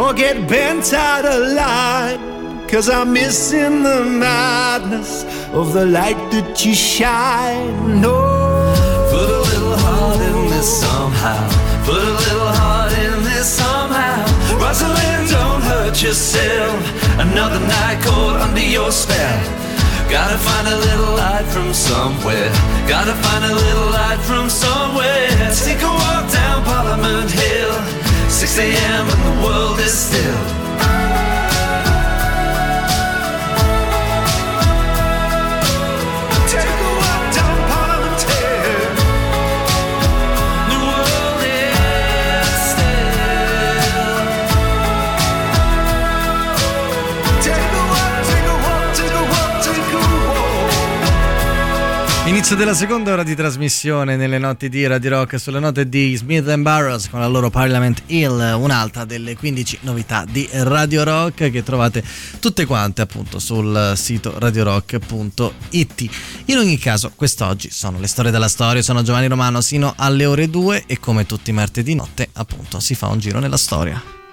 [0.00, 2.68] or get bent out of line.
[2.68, 8.00] Cause I'm missing the madness of the light that you shine.
[8.00, 8.16] No.
[9.10, 11.84] Put a little heart in this somehow.
[11.84, 12.83] Put a little heart.
[14.74, 16.74] Rosalind, don't hurt yourself.
[17.20, 19.40] Another night caught under your spell.
[20.10, 22.50] Gotta find a little light from somewhere.
[22.88, 25.30] Gotta find a little light from somewhere.
[25.64, 27.72] Take a walk down Parliament Hill.
[28.28, 29.06] 6 a.m.
[29.06, 30.63] and the world is still.
[52.44, 52.54] Walk.
[52.54, 56.54] Inizio della seconda ora di trasmissione nelle notti di Radio Rock sulle note di Smith
[56.56, 62.04] Barrows con la loro Parliament Hill, un'altra delle 15 novità di Radio Rock che trovate
[62.40, 66.10] tutte quante appunto sul sito radiorock.it.
[66.44, 70.50] In ogni caso, quest'oggi sono le storie della storia, sono Giovanni Romano sino alle ore
[70.50, 74.23] 2 e come tutti i martedì notte appunto si fa un giro nella storia.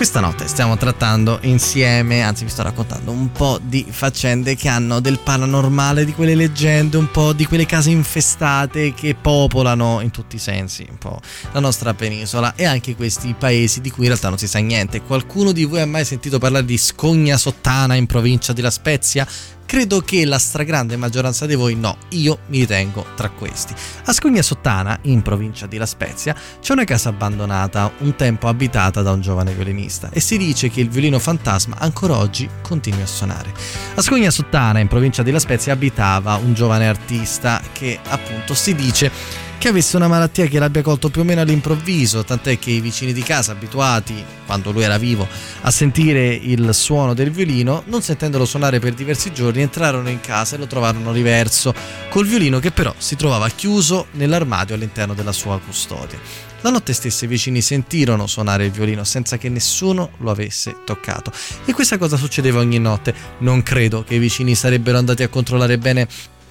[0.00, 4.98] Questa notte stiamo trattando insieme, anzi vi sto raccontando un po' di faccende che hanno
[4.98, 10.36] del paranormale, di quelle leggende, un po' di quelle case infestate che popolano in tutti
[10.36, 11.20] i sensi un po'
[11.52, 15.02] la nostra penisola e anche questi paesi di cui in realtà non si sa niente.
[15.02, 19.26] Qualcuno di voi ha mai sentito parlare di Scogna Sottana in provincia di La Spezia?
[19.70, 23.72] Credo che la stragrande maggioranza di voi no, io mi ritengo tra questi.
[24.06, 29.00] A Scogna Sottana, in provincia di La Spezia, c'è una casa abbandonata, un tempo abitata
[29.00, 33.06] da un giovane violinista e si dice che il violino fantasma ancora oggi continui a
[33.06, 33.54] suonare.
[33.94, 38.74] A Scogna Sottana, in provincia di La Spezia, abitava un giovane artista che appunto si
[38.74, 39.12] dice
[39.60, 43.12] che avesse una malattia che l'abbia colto più o meno all'improvviso, tant'è che i vicini
[43.12, 45.28] di casa, abituati, quando lui era vivo,
[45.60, 50.56] a sentire il suono del violino, non sentendolo suonare per diversi giorni, entrarono in casa
[50.56, 51.74] e lo trovarono riverso,
[52.08, 56.18] col violino che però si trovava chiuso nell'armadio all'interno della sua custodia.
[56.62, 61.32] La notte stessa i vicini sentirono suonare il violino senza che nessuno lo avesse toccato.
[61.66, 63.14] E questa cosa succedeva ogni notte.
[63.40, 66.08] Non credo che i vicini sarebbero andati a controllare bene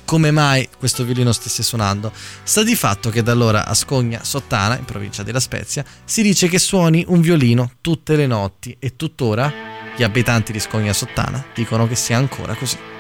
[0.10, 2.12] come mai questo violino stesse suonando.
[2.41, 6.47] Sta di fatto che da allora a Scogna Sottana, in provincia della Spezia, si dice
[6.47, 9.53] che suoni un violino tutte le notti e tuttora
[9.95, 12.99] gli abitanti di Scogna Sottana dicono che sia ancora così.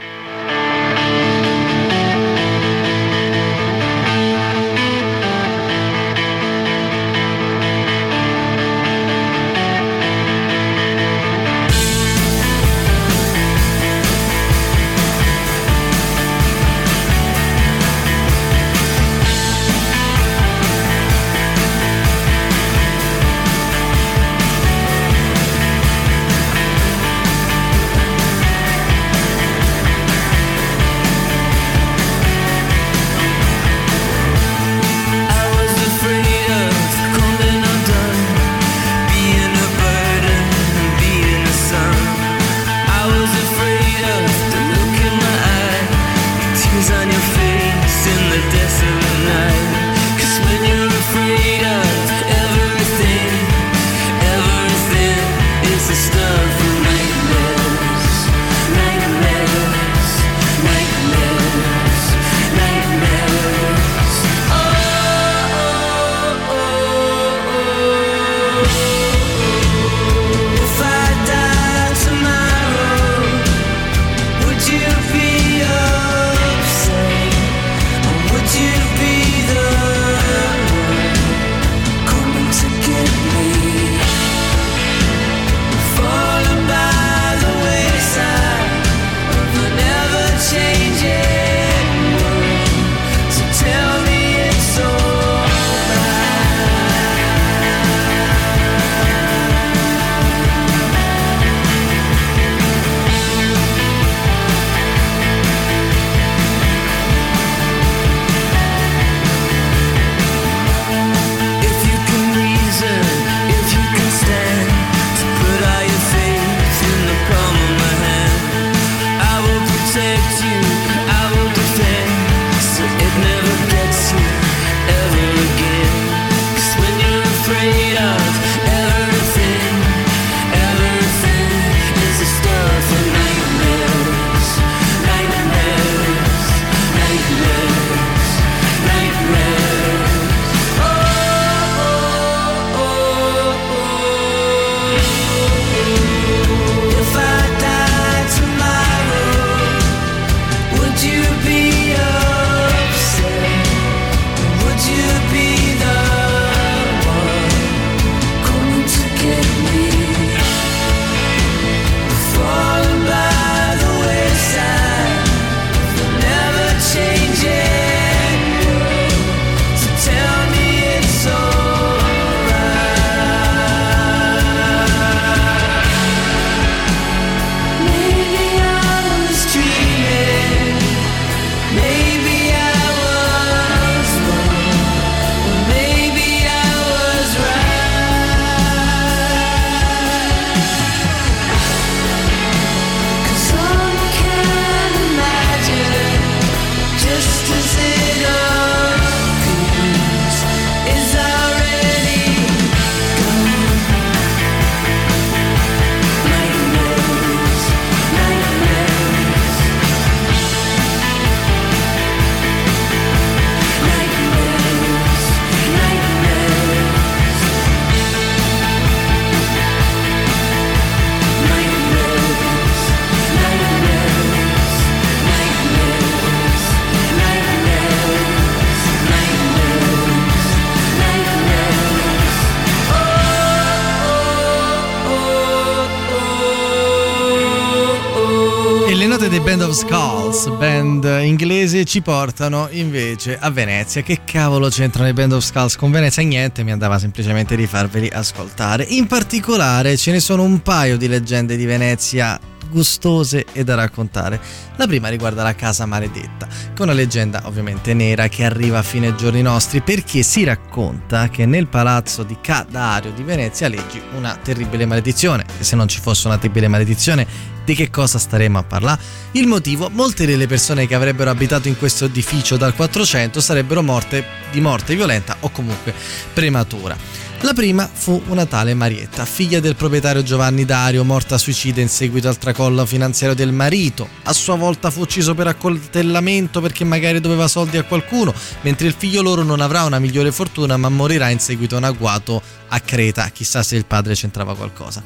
[239.69, 244.01] Of Skulls, band inglese, ci portano invece a Venezia.
[244.01, 246.23] Che cavolo c'entrano i Band of Skulls con Venezia?
[246.23, 248.83] Niente, mi andava semplicemente di farveli ascoltare.
[248.83, 252.39] In particolare ce ne sono un paio di leggende di Venezia
[252.69, 254.39] gustose e da raccontare.
[254.75, 259.15] La prima riguarda la casa maledetta, è una leggenda ovviamente nera che arriva a fine
[259.15, 264.37] giorni nostri perché si racconta che nel palazzo di Ca Dario di Venezia leggi una
[264.41, 268.63] terribile maledizione e se non ci fosse una terribile maledizione di che cosa staremmo a
[268.63, 268.99] parlare?
[269.33, 274.25] Il motivo, molte delle persone che avrebbero abitato in questo edificio dal 400 sarebbero morte
[274.51, 275.93] di morte violenta o comunque
[276.33, 276.97] prematura.
[277.41, 282.27] La prima fu una tale Marietta, figlia del proprietario Giovanni Dario, morta suicida in seguito
[282.27, 284.09] al tracollo finanziario del marito.
[284.23, 288.95] A sua volta fu ucciso per accoltellamento perché magari doveva soldi a qualcuno, mentre il
[288.97, 292.79] figlio loro non avrà una migliore fortuna ma morirà in seguito a un agguato a
[292.81, 295.01] Creta, chissà se il padre c'entrava qualcosa.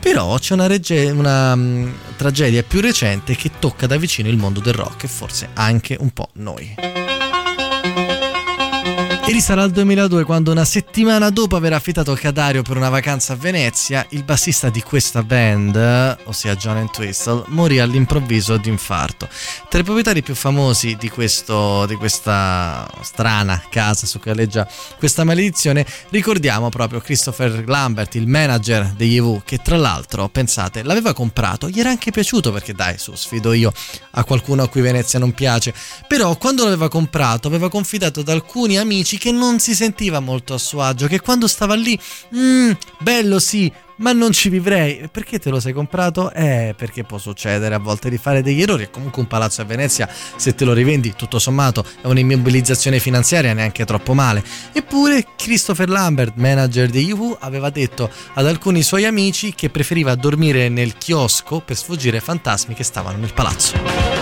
[0.00, 4.58] Però c'è una, regge- una mm, tragedia più recente che tocca da vicino il mondo
[4.58, 7.27] del rock e forse anche un po' noi.
[9.28, 13.36] E risale al 2002 quando una settimana dopo aver affittato Cadario per una vacanza a
[13.36, 19.28] Venezia, il bassista di questa band, ossia John Entwistle, morì all'improvviso di infarto.
[19.68, 24.66] Tra i proprietari più famosi di, questo, di questa strana casa su cui alleggia
[24.96, 31.12] questa maledizione, ricordiamo proprio Christopher Lambert, il manager degli EV, che tra l'altro, pensate, l'aveva
[31.12, 33.74] comprato, gli era anche piaciuto perché dai, su, sfido io
[34.12, 35.74] a qualcuno a cui Venezia non piace,
[36.06, 40.58] però quando l'aveva comprato aveva confidato ad alcuni amici che non si sentiva molto a
[40.58, 41.98] suo agio, che quando stava lì,
[42.34, 45.08] "Mm, bello sì, ma non ci vivrei.
[45.10, 46.32] Perché te lo sei comprato?
[46.32, 48.88] Eh, perché può succedere a volte di fare degli errori.
[48.90, 53.84] Comunque un palazzo a Venezia, se te lo rivendi, tutto sommato, è un'immobilizzazione finanziaria neanche
[53.84, 54.42] troppo male.
[54.72, 60.68] Eppure Christopher Lambert, manager di UV, aveva detto ad alcuni suoi amici che preferiva dormire
[60.68, 64.17] nel chiosco per sfuggire ai fantasmi che stavano nel palazzo.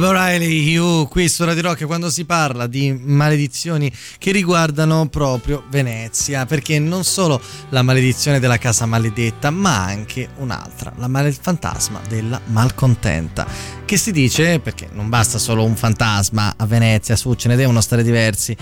[0.00, 5.64] Bob O'Reilly, You, qui su Radio Rock quando si parla di maledizioni che riguardano proprio
[5.68, 11.36] Venezia, perché non solo la maledizione della casa maledetta, ma anche un'altra, la male- il
[11.38, 13.46] fantasma della malcontenta,
[13.84, 17.82] che si dice, perché non basta solo un fantasma a Venezia, su ce ne devono
[17.82, 18.56] stare diversi,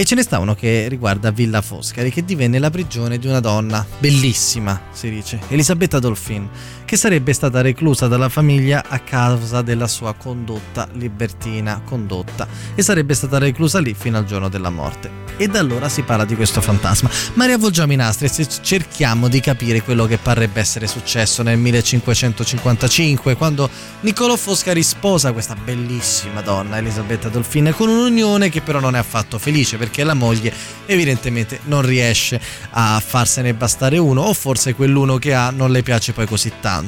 [0.00, 3.40] e ce ne sta uno che riguarda Villa Foscari, che divenne la prigione di una
[3.40, 6.48] donna bellissima, si dice, Elisabetta Dolfin,
[6.90, 13.14] che sarebbe stata reclusa dalla famiglia a causa della sua condotta libertina, condotta, e sarebbe
[13.14, 15.08] stata reclusa lì fino al giorno della morte.
[15.36, 17.08] E da allora si parla di questo fantasma.
[17.34, 23.36] Ma riavvolgiamo i nastri e cerchiamo di capire quello che parrebbe essere successo nel 1555,
[23.36, 28.98] quando Niccolò Foscari sposa questa bellissima donna, Elisabetta Dolfin, con un'unione che però non è
[28.98, 30.52] affatto felice perché la moglie
[30.86, 32.40] evidentemente non riesce
[32.70, 36.79] a farsene bastare uno o forse quell'uno che ha non le piace poi così tanto.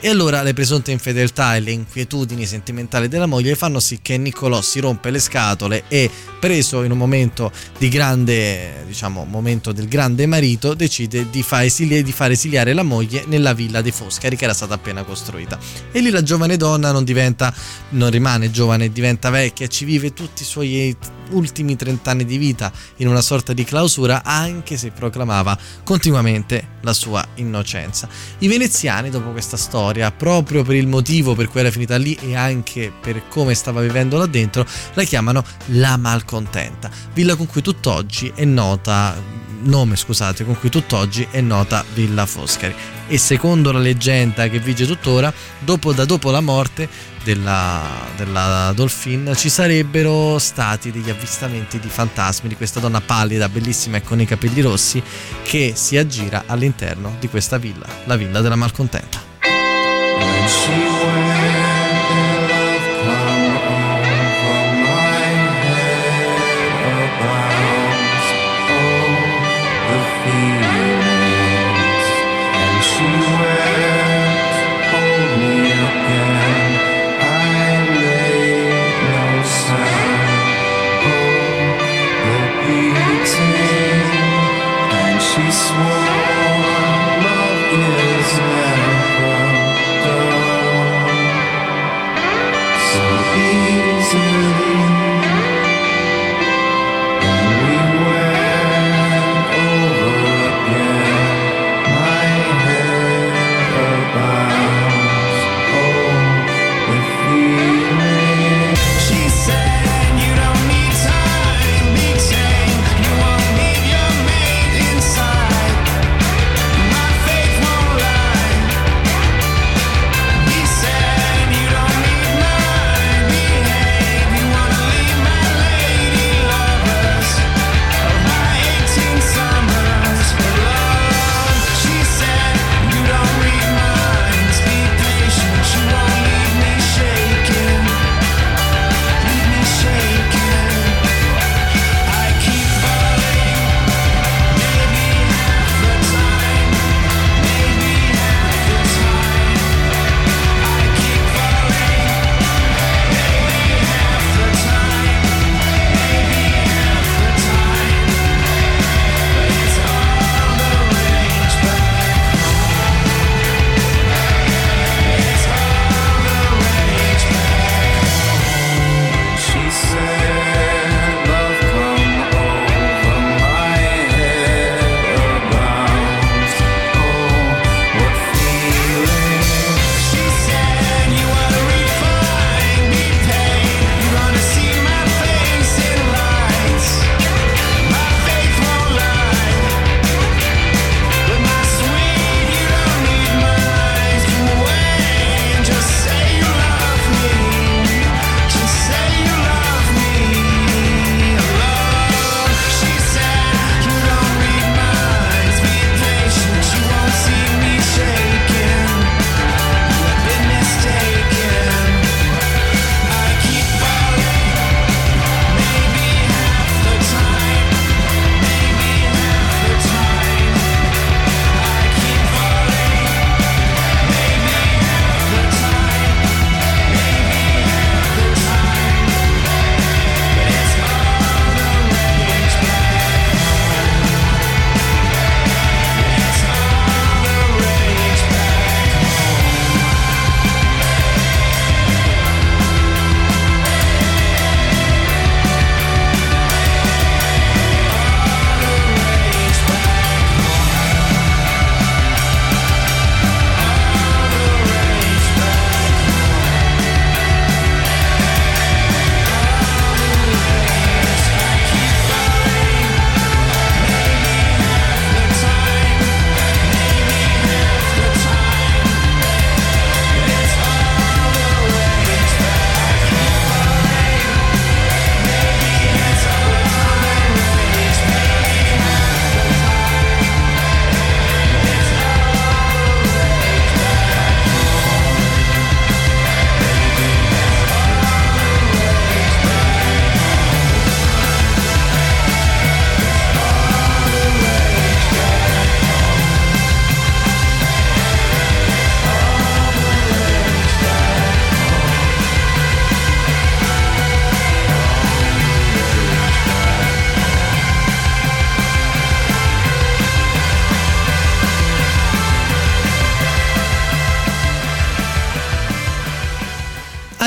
[0.00, 4.60] E allora le presunte infedeltà e le inquietudini sentimentali della moglie fanno sì che Niccolò
[4.60, 10.26] si rompe le scatole e preso in un momento di grande, diciamo, momento del grande
[10.26, 14.44] marito, decide di, fa esili- di far esiliare la moglie nella villa dei Foscari che
[14.44, 15.58] era stata appena costruita.
[15.90, 17.52] E lì la giovane donna non diventa,
[17.90, 20.96] non rimane giovane, diventa vecchia, ci vive tutti i suoi
[21.30, 26.94] ultimi 30 anni di vita in una sorta di clausura, anche se proclamava continuamente la
[26.94, 28.08] sua innocenza.
[28.38, 32.34] I veneziani, dopo questa storia, proprio per il motivo per cui era finita lì e
[32.34, 38.32] anche per come stava vivendo là dentro, la chiamano la malcontenta, villa con cui tutt'oggi
[38.34, 42.72] è nota nome scusate con cui tutt'oggi è nota Villa Foscari
[43.08, 46.88] e secondo la leggenda che vige tuttora dopo, da dopo la morte
[47.28, 47.82] della,
[48.16, 54.02] della Dolphin ci sarebbero stati degli avvistamenti di fantasmi di questa donna pallida bellissima e
[54.02, 55.02] con i capelli rossi
[55.42, 59.20] che si aggira all'interno di questa villa la villa della malcontenta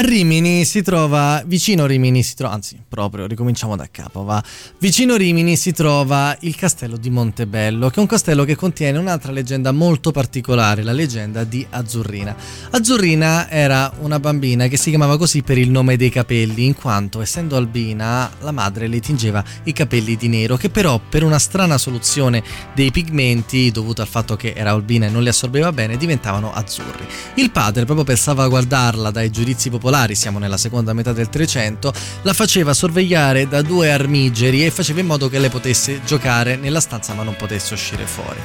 [0.02, 4.44] Rimini si trova, vicino Rimini si trova, anzi proprio, ricominciamo da capo, va.
[4.82, 9.32] Vicino Rimini si trova il castello di Montebello, che è un castello che contiene un'altra
[9.32, 12.36] leggenda molto particolare, la leggenda di Azzurrina.
[12.72, 17.22] Azzurrina era una bambina che si chiamava così per il nome dei capelli, in quanto
[17.22, 21.78] essendo albina la madre le tingeva i capelli di nero, che però per una strana
[21.78, 22.42] soluzione
[22.74, 27.06] dei pigmenti, dovuta al fatto che era albina e non li assorbeva bene, diventavano azzurri.
[27.36, 31.94] Il padre, proprio per salvaguardarla dai giudizi popolari, siamo nella seconda metà del Trecento,
[32.24, 36.80] la faceva sorvegliare da due armigeri e faceva in modo che lei potesse giocare nella
[36.80, 38.40] stanza ma non potesse uscire fuori.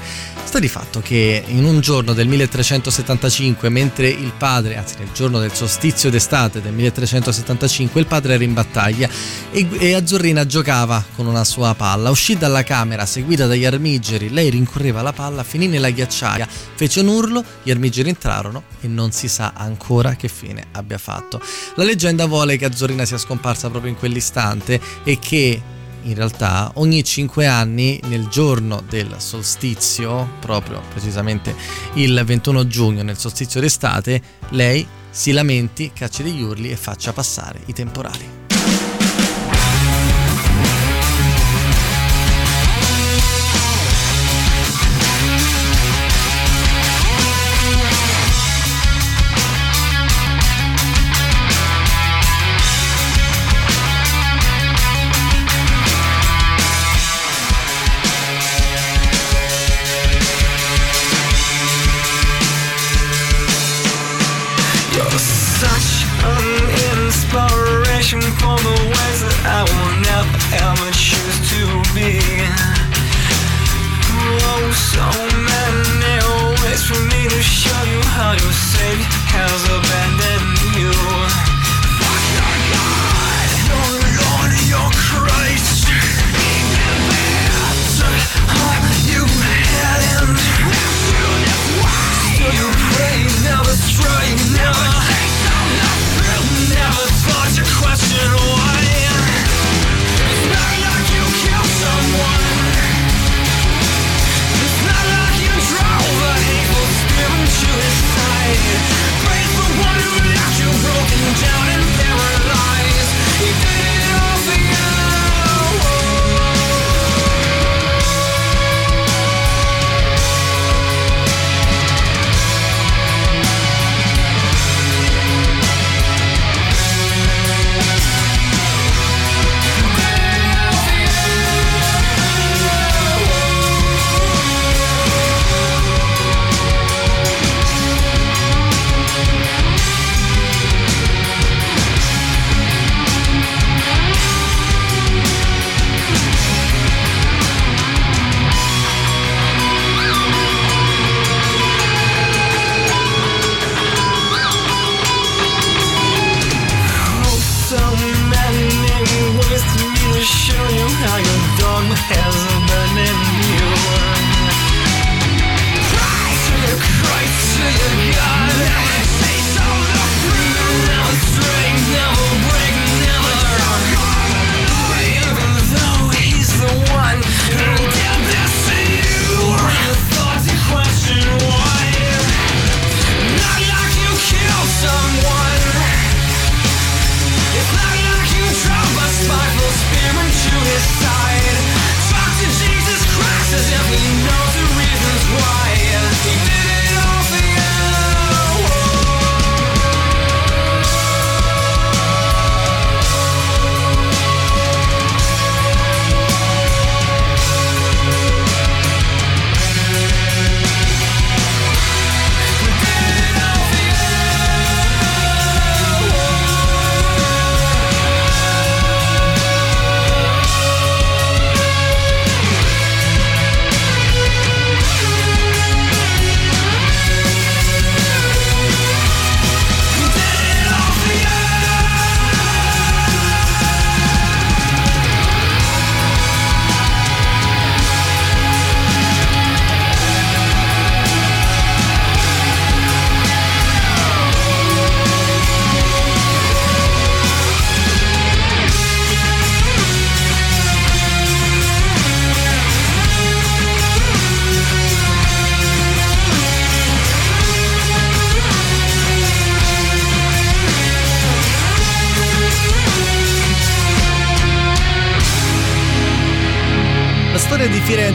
[0.44, 5.38] Sta di fatto che in un giorno del 1375, mentre il padre, anzi nel giorno
[5.38, 9.08] del solstizio d'estate del 1375, il padre era in battaglia
[9.50, 12.10] e, e Azzurrina giocava con una sua palla.
[12.10, 17.08] Uscì dalla camera seguita dagli armigeri, lei rincorreva la palla, finì nella ghiacciaia, fece un
[17.08, 21.40] urlo, gli armigeri entrarono e non si sa ancora che fine abbia fatto.
[21.74, 25.74] La leggenda vuole che Azzurrina sia scomparsa proprio in quell'istante e che
[26.06, 31.54] in realtà ogni 5 anni nel giorno del solstizio, proprio precisamente
[31.94, 37.60] il 21 giugno nel solstizio d'estate, lei si lamenti, cacci degli urli e faccia passare
[37.66, 38.45] i temporali.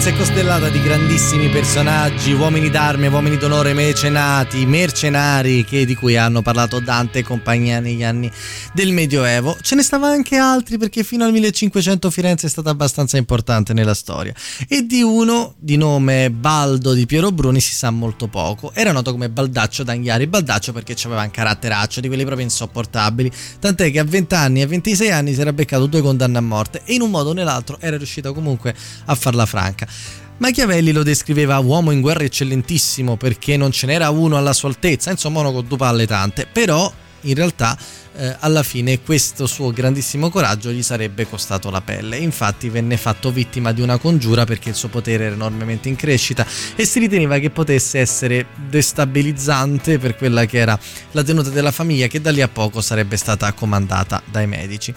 [0.01, 6.17] Firenze è costellata di grandissimi personaggi, uomini d'arme, uomini d'onore, mecenati, mercenari che, di cui
[6.17, 8.31] hanno parlato Dante e compagnia negli anni
[8.73, 9.55] del Medioevo.
[9.61, 13.93] Ce ne stava anche altri perché fino al 1500 Firenze è stata abbastanza importante nella
[13.93, 14.33] storia
[14.67, 18.71] e di uno di nome Baldo di Piero Bruni si sa molto poco.
[18.73, 23.91] Era noto come Baldaccio d'Anghiari, Baldaccio perché aveva un caratteraccio di quelli proprio insopportabili, tant'è
[23.91, 26.81] che a 20 anni e a 26 anni si era beccato due condanne a morte
[26.85, 28.73] e in un modo o nell'altro era riuscito comunque
[29.05, 29.89] a farla franca.
[30.37, 35.11] Machiavelli lo descriveva uomo in guerra eccellentissimo perché non ce n'era uno alla sua altezza,
[35.11, 36.91] insomma uno con due palle tante, però
[37.21, 37.77] in realtà
[38.13, 42.17] eh, alla fine questo suo grandissimo coraggio gli sarebbe costato la pelle.
[42.17, 46.45] Infatti venne fatto vittima di una congiura perché il suo potere era enormemente in crescita
[46.75, 50.77] e si riteneva che potesse essere destabilizzante per quella che era
[51.11, 54.93] la tenuta della famiglia che da lì a poco sarebbe stata comandata dai medici.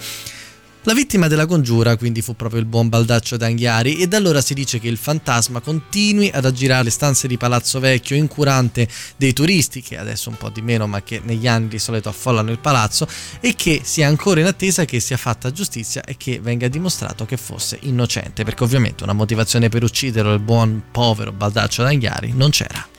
[0.87, 4.53] La vittima della congiura quindi fu proprio il buon Baldaccio d'Anghiari e da allora si
[4.53, 8.87] dice che il fantasma continui ad aggirare le stanze di Palazzo Vecchio incurante
[9.17, 12.51] dei turisti, che adesso un po' di meno ma che negli anni di solito affollano
[12.51, 13.09] il palazzo,
[13.41, 17.39] e che sia ancora in attesa che sia fatta giustizia e che venga dimostrato che
[17.39, 22.94] fosse innocente, perché ovviamente una motivazione per uccidere il buon povero Baldaccio d'Anghiari non c'era.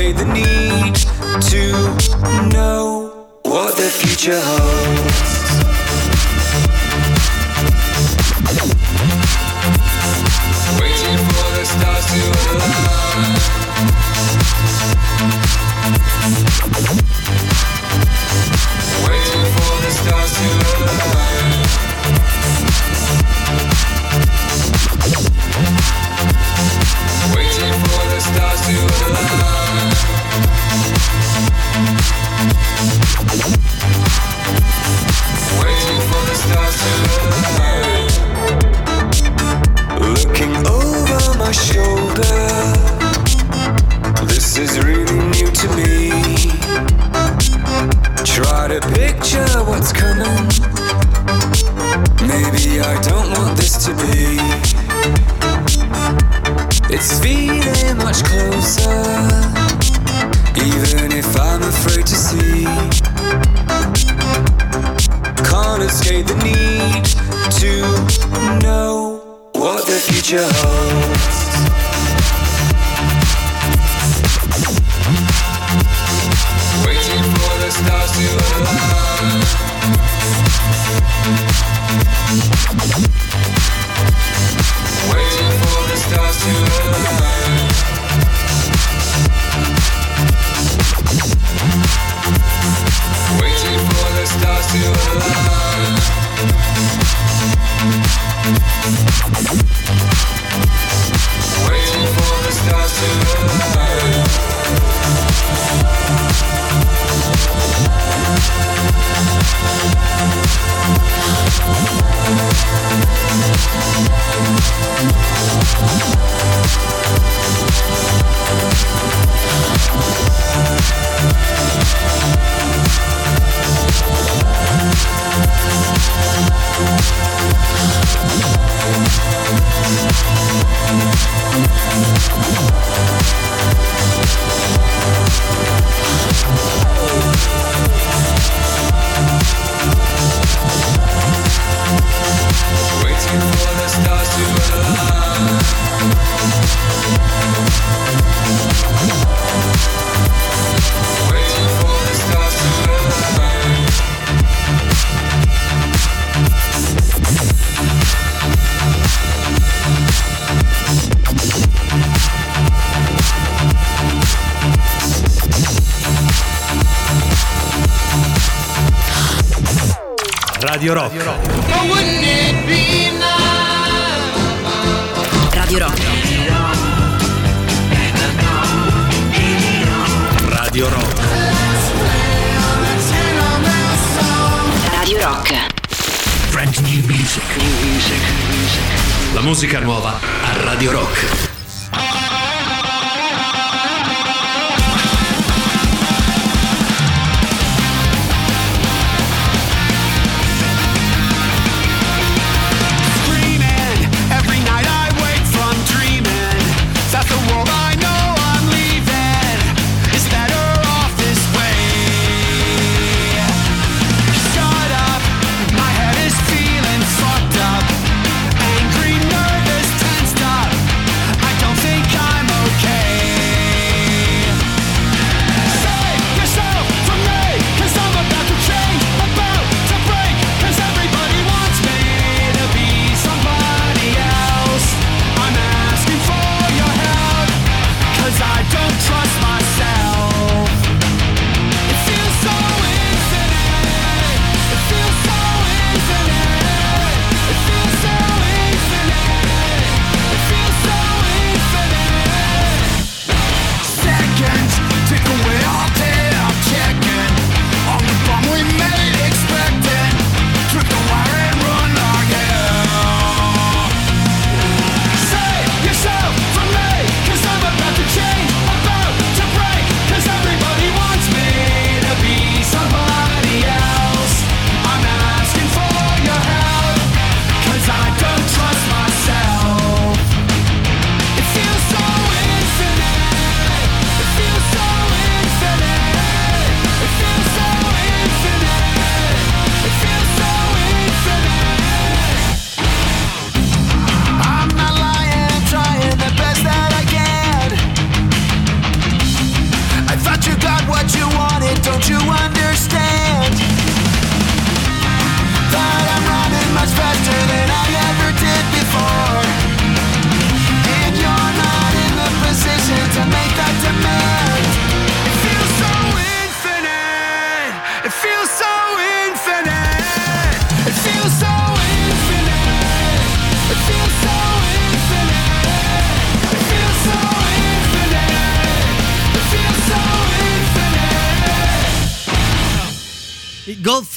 [0.00, 0.94] The need
[1.50, 4.99] to know what the future holds.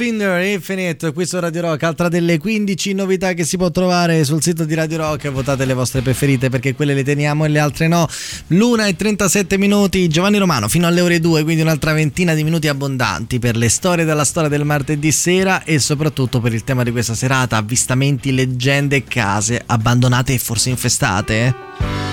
[0.03, 4.41] Goldfinger Infinite qui su Radio Rock, altra delle 15 novità che si può trovare sul
[4.41, 5.29] sito di Radio Rock.
[5.31, 8.05] Votate le vostre preferite perché quelle le teniamo e le altre no.
[8.47, 12.67] L'una e 37 minuti, Giovanni Romano fino alle ore 2, quindi un'altra ventina di minuti
[12.67, 16.91] abbondanti per le storie della storia del martedì sera e soprattutto per il tema di
[16.91, 22.12] questa serata, avvistamenti, leggende e case abbandonate e forse infestate.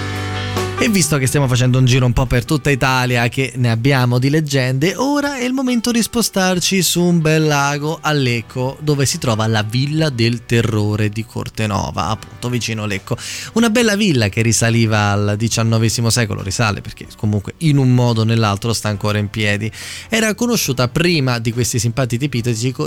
[0.83, 4.19] E visto che stiamo facendo un giro un po' per tutta Italia, che ne abbiamo
[4.19, 9.05] di leggende, ora è il momento di spostarci su un bel lago a Lecco, dove
[9.05, 13.15] si trova la Villa del Terrore di Cortenova, appunto vicino Lecco.
[13.53, 18.25] Una bella villa che risaliva al XIX secolo, risale perché comunque in un modo o
[18.25, 19.71] nell'altro sta ancora in piedi.
[20.09, 22.31] Era conosciuta prima di questi simpatici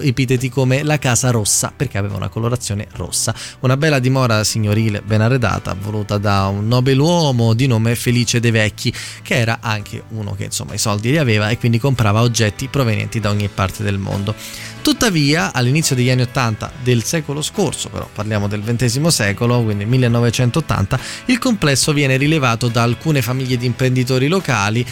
[0.01, 3.35] epiteti come la Casa Rossa, perché aveva una colorazione rossa.
[3.59, 8.93] Una bella dimora signorile ben arredata, voluta da un nobeluomo di nome Felice De Vecchi,
[9.21, 13.19] che era anche uno che insomma i soldi li aveva e quindi comprava oggetti provenienti
[13.19, 14.35] da ogni parte del mondo.
[14.81, 20.99] Tuttavia, all'inizio degli anni 80 del secolo scorso, però parliamo del XX secolo, quindi 1980,
[21.25, 24.85] il complesso viene rilevato da alcune famiglie di imprenditori locali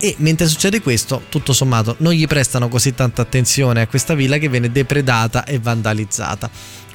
[0.00, 4.38] e mentre succede questo, tutto sommato, non gli prestano così tanta attenzione a questa villa
[4.38, 6.48] che viene depredata e vandalizzata.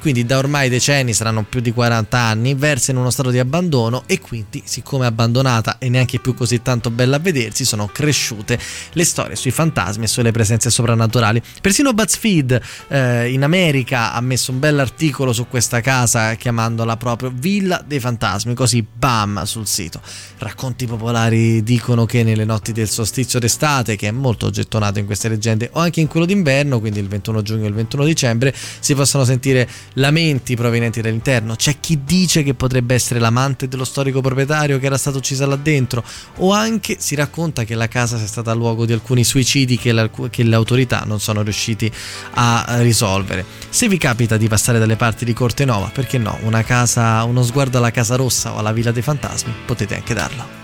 [0.04, 4.02] Quindi da ormai decenni, saranno più di 40 anni, versa in uno stato di abbandono
[4.04, 8.58] e quindi, siccome abbandonata e neanche più così tanto bella a vedersi, sono cresciute
[8.92, 11.40] le storie sui fantasmi e sulle presenze soprannaturali.
[11.58, 17.82] Persino BuzzFeed eh, in America ha messo un bell'articolo su questa casa chiamandola proprio Villa
[17.82, 20.02] dei Fantasmi, così bam sul sito.
[20.36, 25.30] Racconti popolari dicono che nelle notti del solstizio d'estate, che è molto gettonato in queste
[25.30, 28.94] leggende, o anche in quello d'inverno, quindi il 21 giugno e il 21 dicembre, si
[28.94, 31.54] possono sentire lamenti provenienti dall'interno.
[31.56, 35.56] C'è chi dice che potrebbe essere l'amante dello storico proprietario che era stato ucciso là
[35.56, 36.04] dentro,
[36.36, 40.10] o anche si racconta che la casa sia stata luogo di alcuni suicidi che, la-
[40.30, 41.90] che le autorità non sono riusciti
[42.34, 43.44] a risolvere.
[43.68, 47.90] Se vi capita di passare dalle parti di Cortenova, perché no, casa, uno sguardo alla
[47.90, 50.62] Casa Rossa o alla Villa dei Fantasmi, potete anche darlo.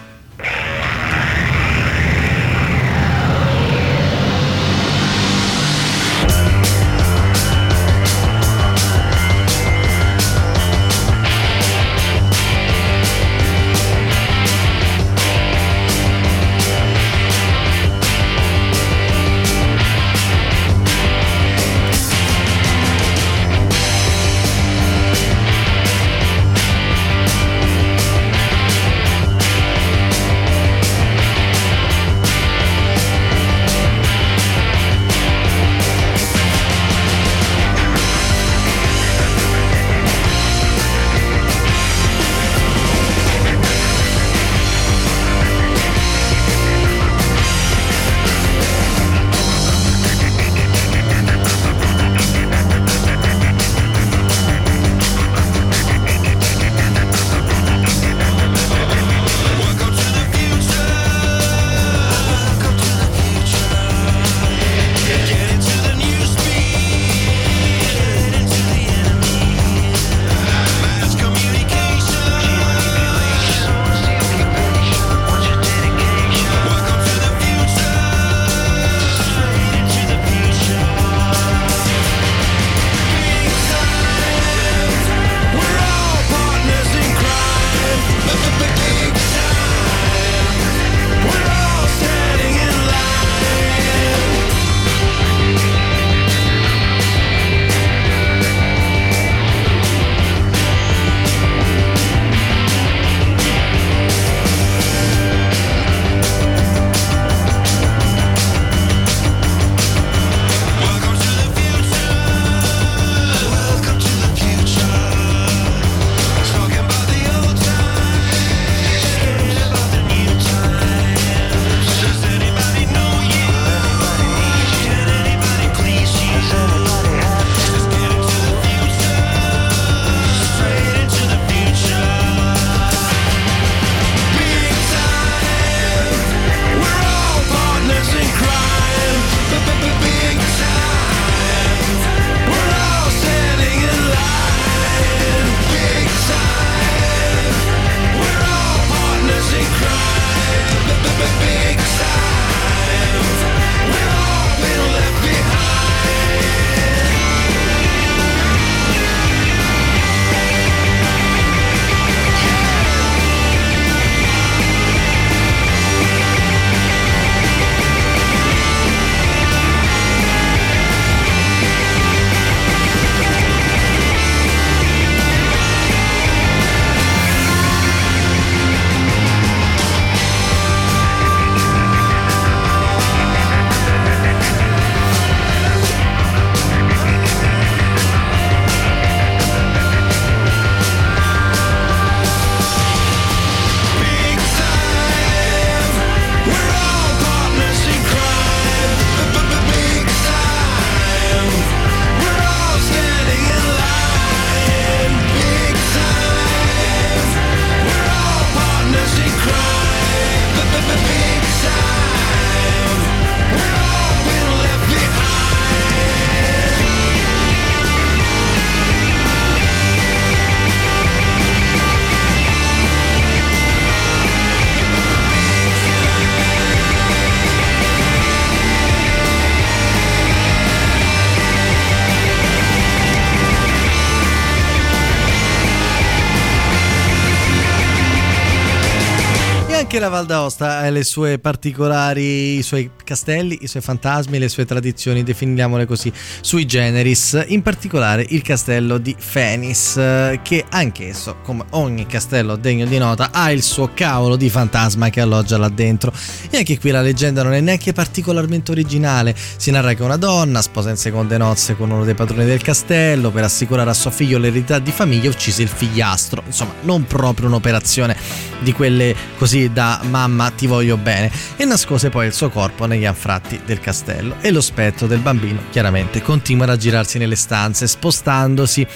[240.11, 245.23] Val d'Aosta ha le sue particolari, i suoi castelli, i suoi fantasmi, le sue tradizioni,
[245.23, 252.07] definiamole così, sui generis, in particolare il castello di Fenis, eh, che anch'esso, come ogni
[252.07, 256.13] castello degno di nota, ha il suo cavolo di fantasma che alloggia là dentro.
[256.51, 260.61] E anche qui la leggenda non è neanche particolarmente originale, si narra che una donna,
[260.61, 264.39] sposa in seconde nozze con uno dei padroni del castello, per assicurare a suo figlio
[264.39, 268.17] l'eredità di famiglia uccise il figliastro, insomma non proprio un'operazione
[268.61, 271.31] di quelle così da mamma ti voglio bene.
[271.57, 274.37] E nascose poi il suo corpo negli anfratti del castello.
[274.41, 278.87] E lo spettro del bambino chiaramente continua a girarsi nelle stanze spostandosi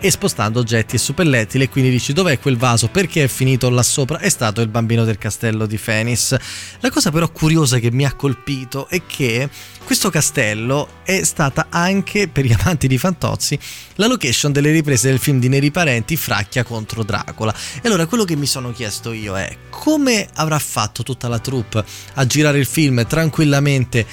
[0.00, 1.64] e spostando oggetti e suppellettili.
[1.64, 2.88] E quindi dici dov'è quel vaso?
[2.88, 4.18] Perché è finito là sopra?
[4.18, 6.36] È stato il bambino del castello di Fenis.
[6.80, 9.48] La cosa però curiosa che mi ha colpito è che
[9.84, 13.58] questo castello è stata anche per gli amanti di Fantozzi
[13.96, 17.54] la location delle riprese del film di Neri Parenti Fracchia contro Dracula.
[17.82, 21.84] E allora quello che mi sono chiesto io è come avrà fatto tutta la troupe
[22.14, 24.06] a girare il film tranquillamente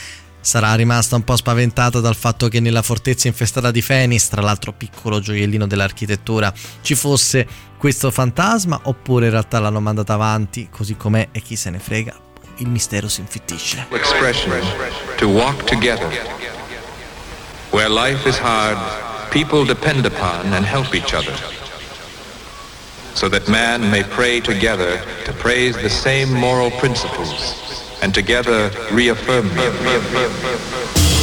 [0.47, 4.71] sarà rimasta un po' spaventata dal fatto che nella fortezza infestata di Fenis, tra l'altro
[4.71, 7.45] piccolo gioiellino dell'architettura, ci fosse
[7.77, 12.15] questo fantasma oppure in realtà l'hanno mandata avanti così com'è e chi se ne frega,
[12.59, 13.87] il mistero si infittisce.
[13.91, 14.57] expression
[15.17, 16.07] to walk together.
[17.71, 18.77] Where life is hard,
[19.31, 21.35] people depend upon and help each other.
[23.15, 27.67] So that man may pray together to praise the same moral principles
[28.01, 31.16] and together reaffirm them.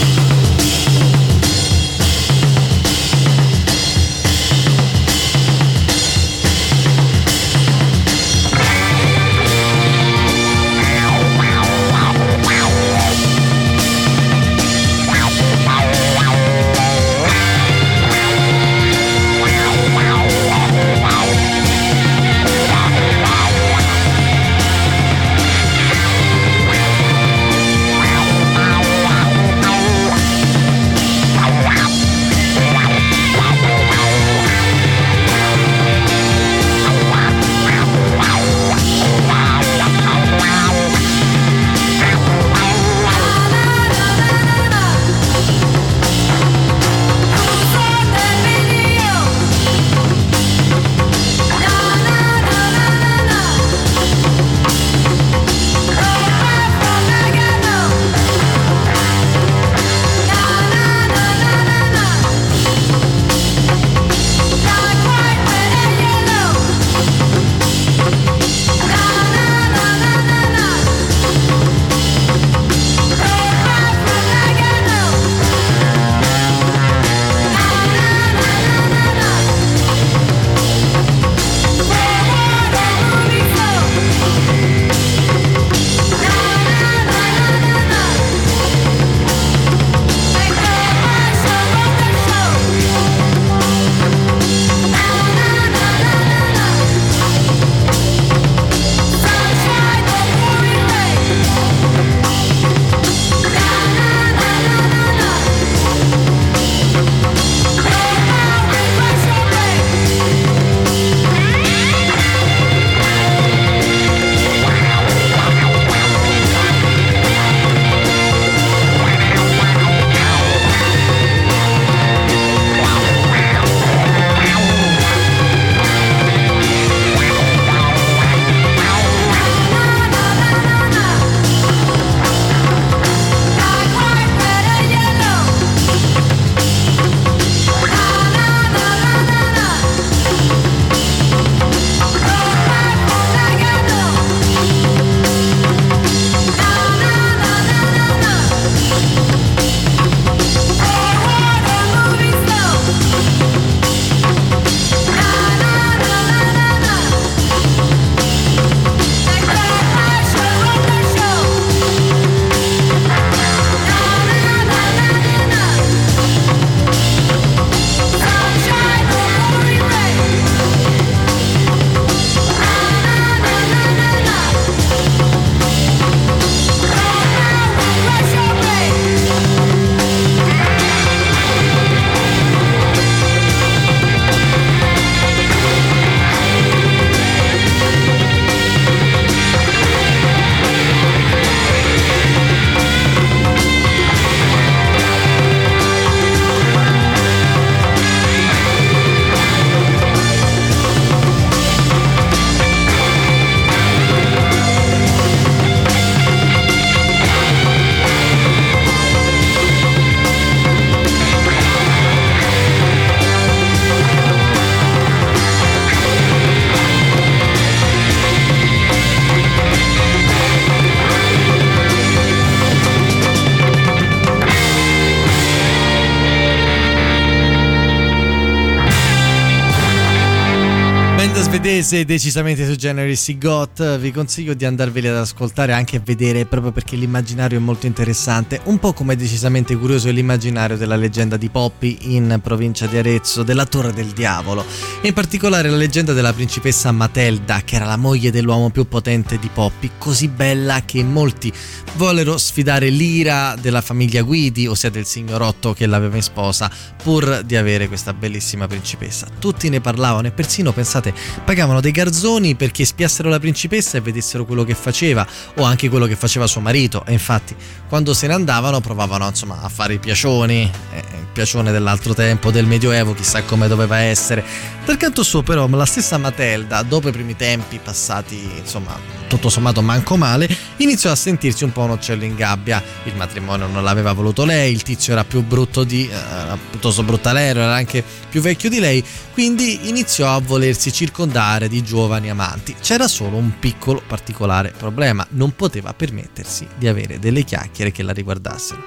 [231.94, 236.72] Svedese decisamente su Generous Got vi consiglio di andarveli ad ascoltare anche a vedere proprio
[236.72, 238.60] perché l'immaginario è molto interessante.
[238.64, 243.44] Un po' come decisamente curioso è l'immaginario della leggenda di Poppy in provincia di Arezzo
[243.44, 244.64] della Torre del Diavolo.
[245.02, 249.38] E in particolare la leggenda della principessa Matilda che era la moglie dell'uomo più potente
[249.38, 251.52] di Poppy così bella che molti
[251.94, 256.68] vollero sfidare l'ira della famiglia Guidi ossia del signorotto che l'aveva in sposa
[257.02, 259.28] pur di avere questa bellissima principessa.
[259.38, 261.14] Tutti ne parlavano e persino pensate
[261.44, 266.06] pagavano dei garzoni perché spiassero la principessa e vedessero quello che faceva o anche quello
[266.06, 267.04] che faceva suo marito.
[267.04, 267.54] E infatti
[267.88, 272.50] quando se ne andavano provavano insomma a fare i piacioni eh, il piacione dell'altro tempo
[272.50, 274.42] del medioevo chissà come doveva essere.
[274.84, 279.82] Dal canto suo però la stessa Matilda dopo i primi tempi passati insomma tutto sommato
[279.82, 282.82] manco male iniziò a sentirsi un po' un uccello in gabbia.
[283.04, 287.60] Il matrimonio non l'aveva voluto lei il tizio era più brutto di eh, piuttosto bruttalero
[287.60, 289.04] era anche più vecchio di lei
[289.34, 292.74] quindi iniziò a volersi circondare di giovani amanti.
[292.80, 298.12] C'era solo un piccolo particolare problema, non poteva permettersi di avere delle chiacchiere che la
[298.12, 298.82] riguardassero.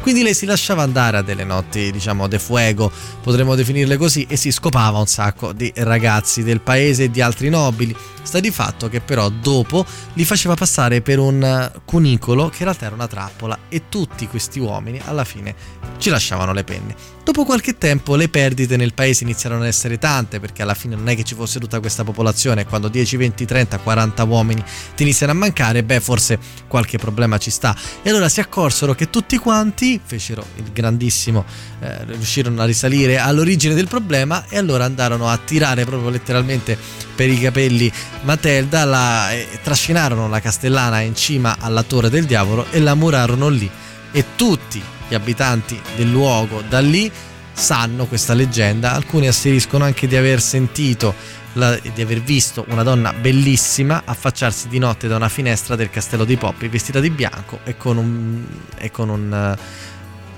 [0.00, 2.90] Quindi lei si lasciava andare a delle notti, diciamo, de fuego,
[3.22, 7.48] potremmo definirle così, e si scopava un sacco di ragazzi del paese e di altri
[7.48, 7.96] nobili.
[8.22, 12.86] Sta di fatto che però dopo li faceva passare per un cunicolo che in realtà
[12.86, 15.54] era una trappola e tutti questi uomini alla fine
[15.98, 16.94] ci lasciavano le penne.
[17.30, 21.08] Dopo qualche tempo le perdite nel paese iniziarono ad essere tante perché alla fine non
[21.08, 24.60] è che ci fosse tutta questa popolazione, quando 10, 20, 30, 40 uomini
[24.96, 27.72] ti iniziano a mancare, beh forse qualche problema ci sta.
[28.02, 31.44] E allora si accorsero che tutti quanti fecero il grandissimo,
[31.78, 36.76] eh, riuscirono a risalire all'origine del problema e allora andarono a tirare proprio letteralmente
[37.14, 37.92] per i capelli
[38.22, 43.46] Matilda, la, e trascinarono la castellana in cima alla torre del diavolo e la murarono
[43.46, 43.70] lì.
[44.10, 47.10] E tutti gli abitanti del luogo da lì
[47.52, 51.12] sanno questa leggenda, alcuni asseriscono anche di aver sentito,
[51.54, 56.24] la- di aver visto una donna bellissima affacciarsi di notte da una finestra del castello
[56.24, 58.44] di Poppy vestita di bianco e con un,
[58.78, 59.58] e con un, eh,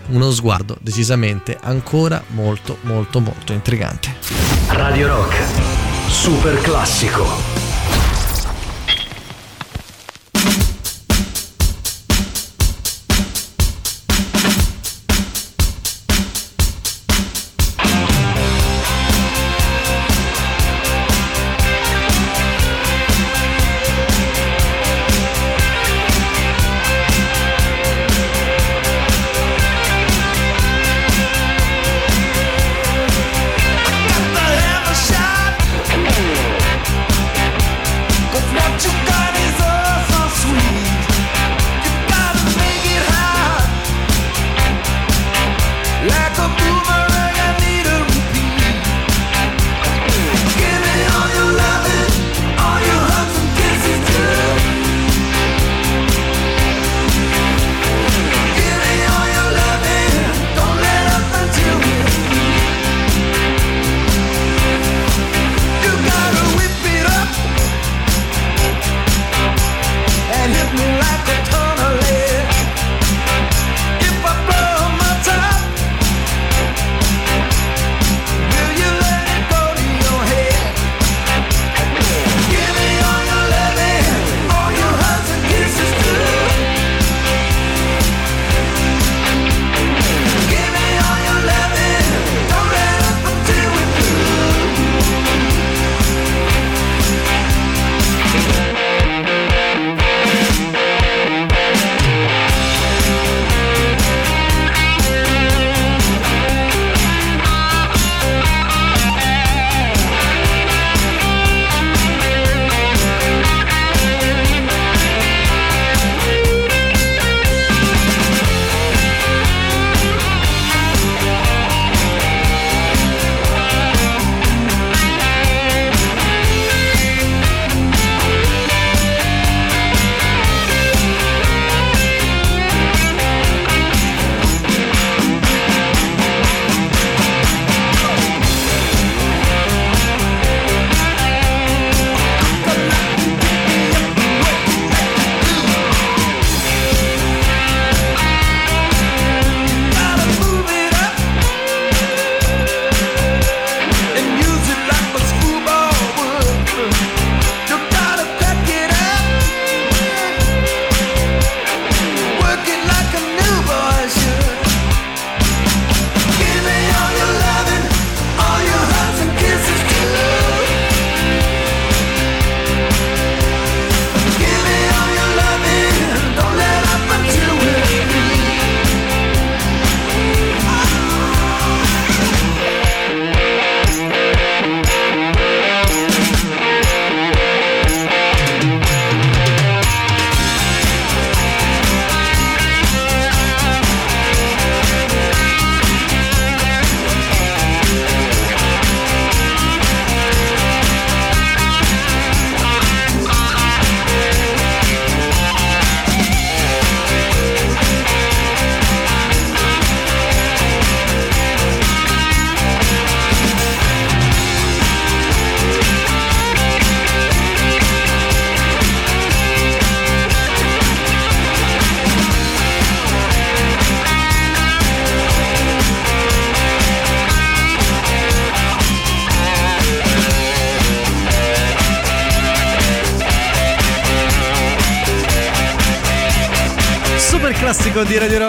[0.08, 4.14] uno sguardo decisamente ancora molto molto molto intrigante.
[4.68, 5.36] Radio Rock,
[6.08, 7.51] super classico.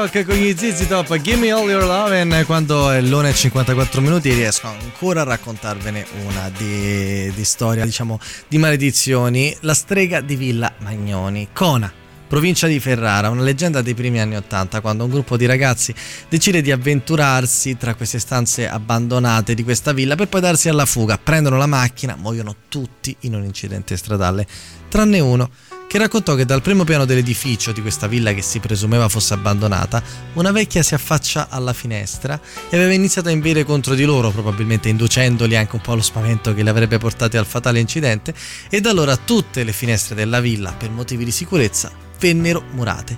[0.03, 3.34] Rock con gli ZZ Top Give Me All Your Love and quando è l'una e
[3.34, 8.19] 54 minuti riesco ancora a raccontarvene una di, di storia, diciamo,
[8.49, 9.55] di maledizioni.
[9.61, 11.89] La strega di Villa Magnoni, Cona.
[12.27, 15.95] Provincia di Ferrara, una leggenda dei primi anni Ottanta, quando un gruppo di ragazzi
[16.27, 21.17] decide di avventurarsi tra queste stanze abbandonate di questa villa per poi darsi alla fuga.
[21.17, 24.45] Prendono la macchina, muoiono tutti in un incidente stradale,
[24.89, 25.49] tranne uno
[25.94, 30.02] che raccontò che dal primo piano dell'edificio di questa villa che si presumeva fosse abbandonata,
[30.34, 34.90] una vecchia si affaccia alla finestra e aveva iniziato a inveire contro di loro, probabilmente
[34.90, 38.34] inducendoli anche un po' allo spavento che li avrebbe portati al fatale incidente,
[38.72, 43.15] e da allora tutte le finestre della villa, per motivi di sicurezza, vennero murate.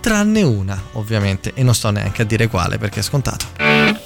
[0.00, 4.05] Tranne una, ovviamente, e non sto neanche a dire quale perché è scontato.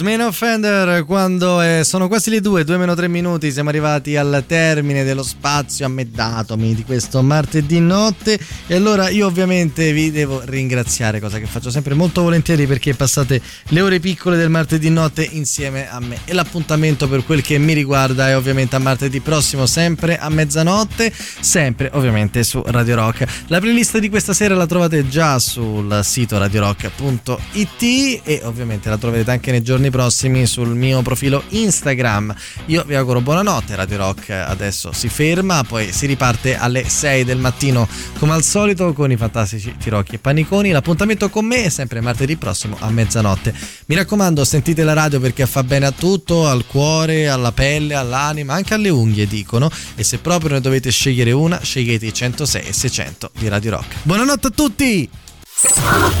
[0.00, 4.16] Hives, Main Offender, quando eh, sono quasi le due, due meno tre minuti, siamo arrivati
[4.16, 9.92] al termine dello spazio a me datomi di questo martedì notte e allora io ovviamente
[9.92, 14.50] vi devo ringraziare, cosa che faccio sempre molto volentieri perché passate le ore piccole del
[14.50, 18.80] martedì notte insieme a me e l'appuntamento per quel che mi riguarda è ovviamente a
[18.80, 23.26] martedì prossimo, sempre a mezzanotte, sempre ovviamente su Radio Rock.
[23.48, 27.82] La playlist di questa sera la trovate già sul sito radiorock.it
[28.24, 32.34] e ovviamente la troverete anche nei giorni prossimi sul mio profilo Instagram.
[32.66, 37.38] Io vi auguro buonanotte, Radio Rock adesso si ferma, poi si riparte alle 6 del
[37.38, 37.86] mattino
[38.18, 40.70] come al solito con i fantastici Tirocchi e Paniconi.
[40.70, 43.52] L'appuntamento con me è sempre martedì prossimo a mezzanotte.
[43.86, 48.54] Mi raccomando, sentite la radio perché fa bene a tutto, al cuore, alla pelle, all'anima,
[48.54, 52.72] anche alle unghie dicono e se proprio ne dovete scegliere una, scegliete i 106 e
[52.72, 53.96] 600 di Radio Rock.
[54.02, 55.10] Buonanotte a tutti!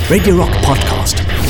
[0.08, 1.49] Radio Rock Podcast.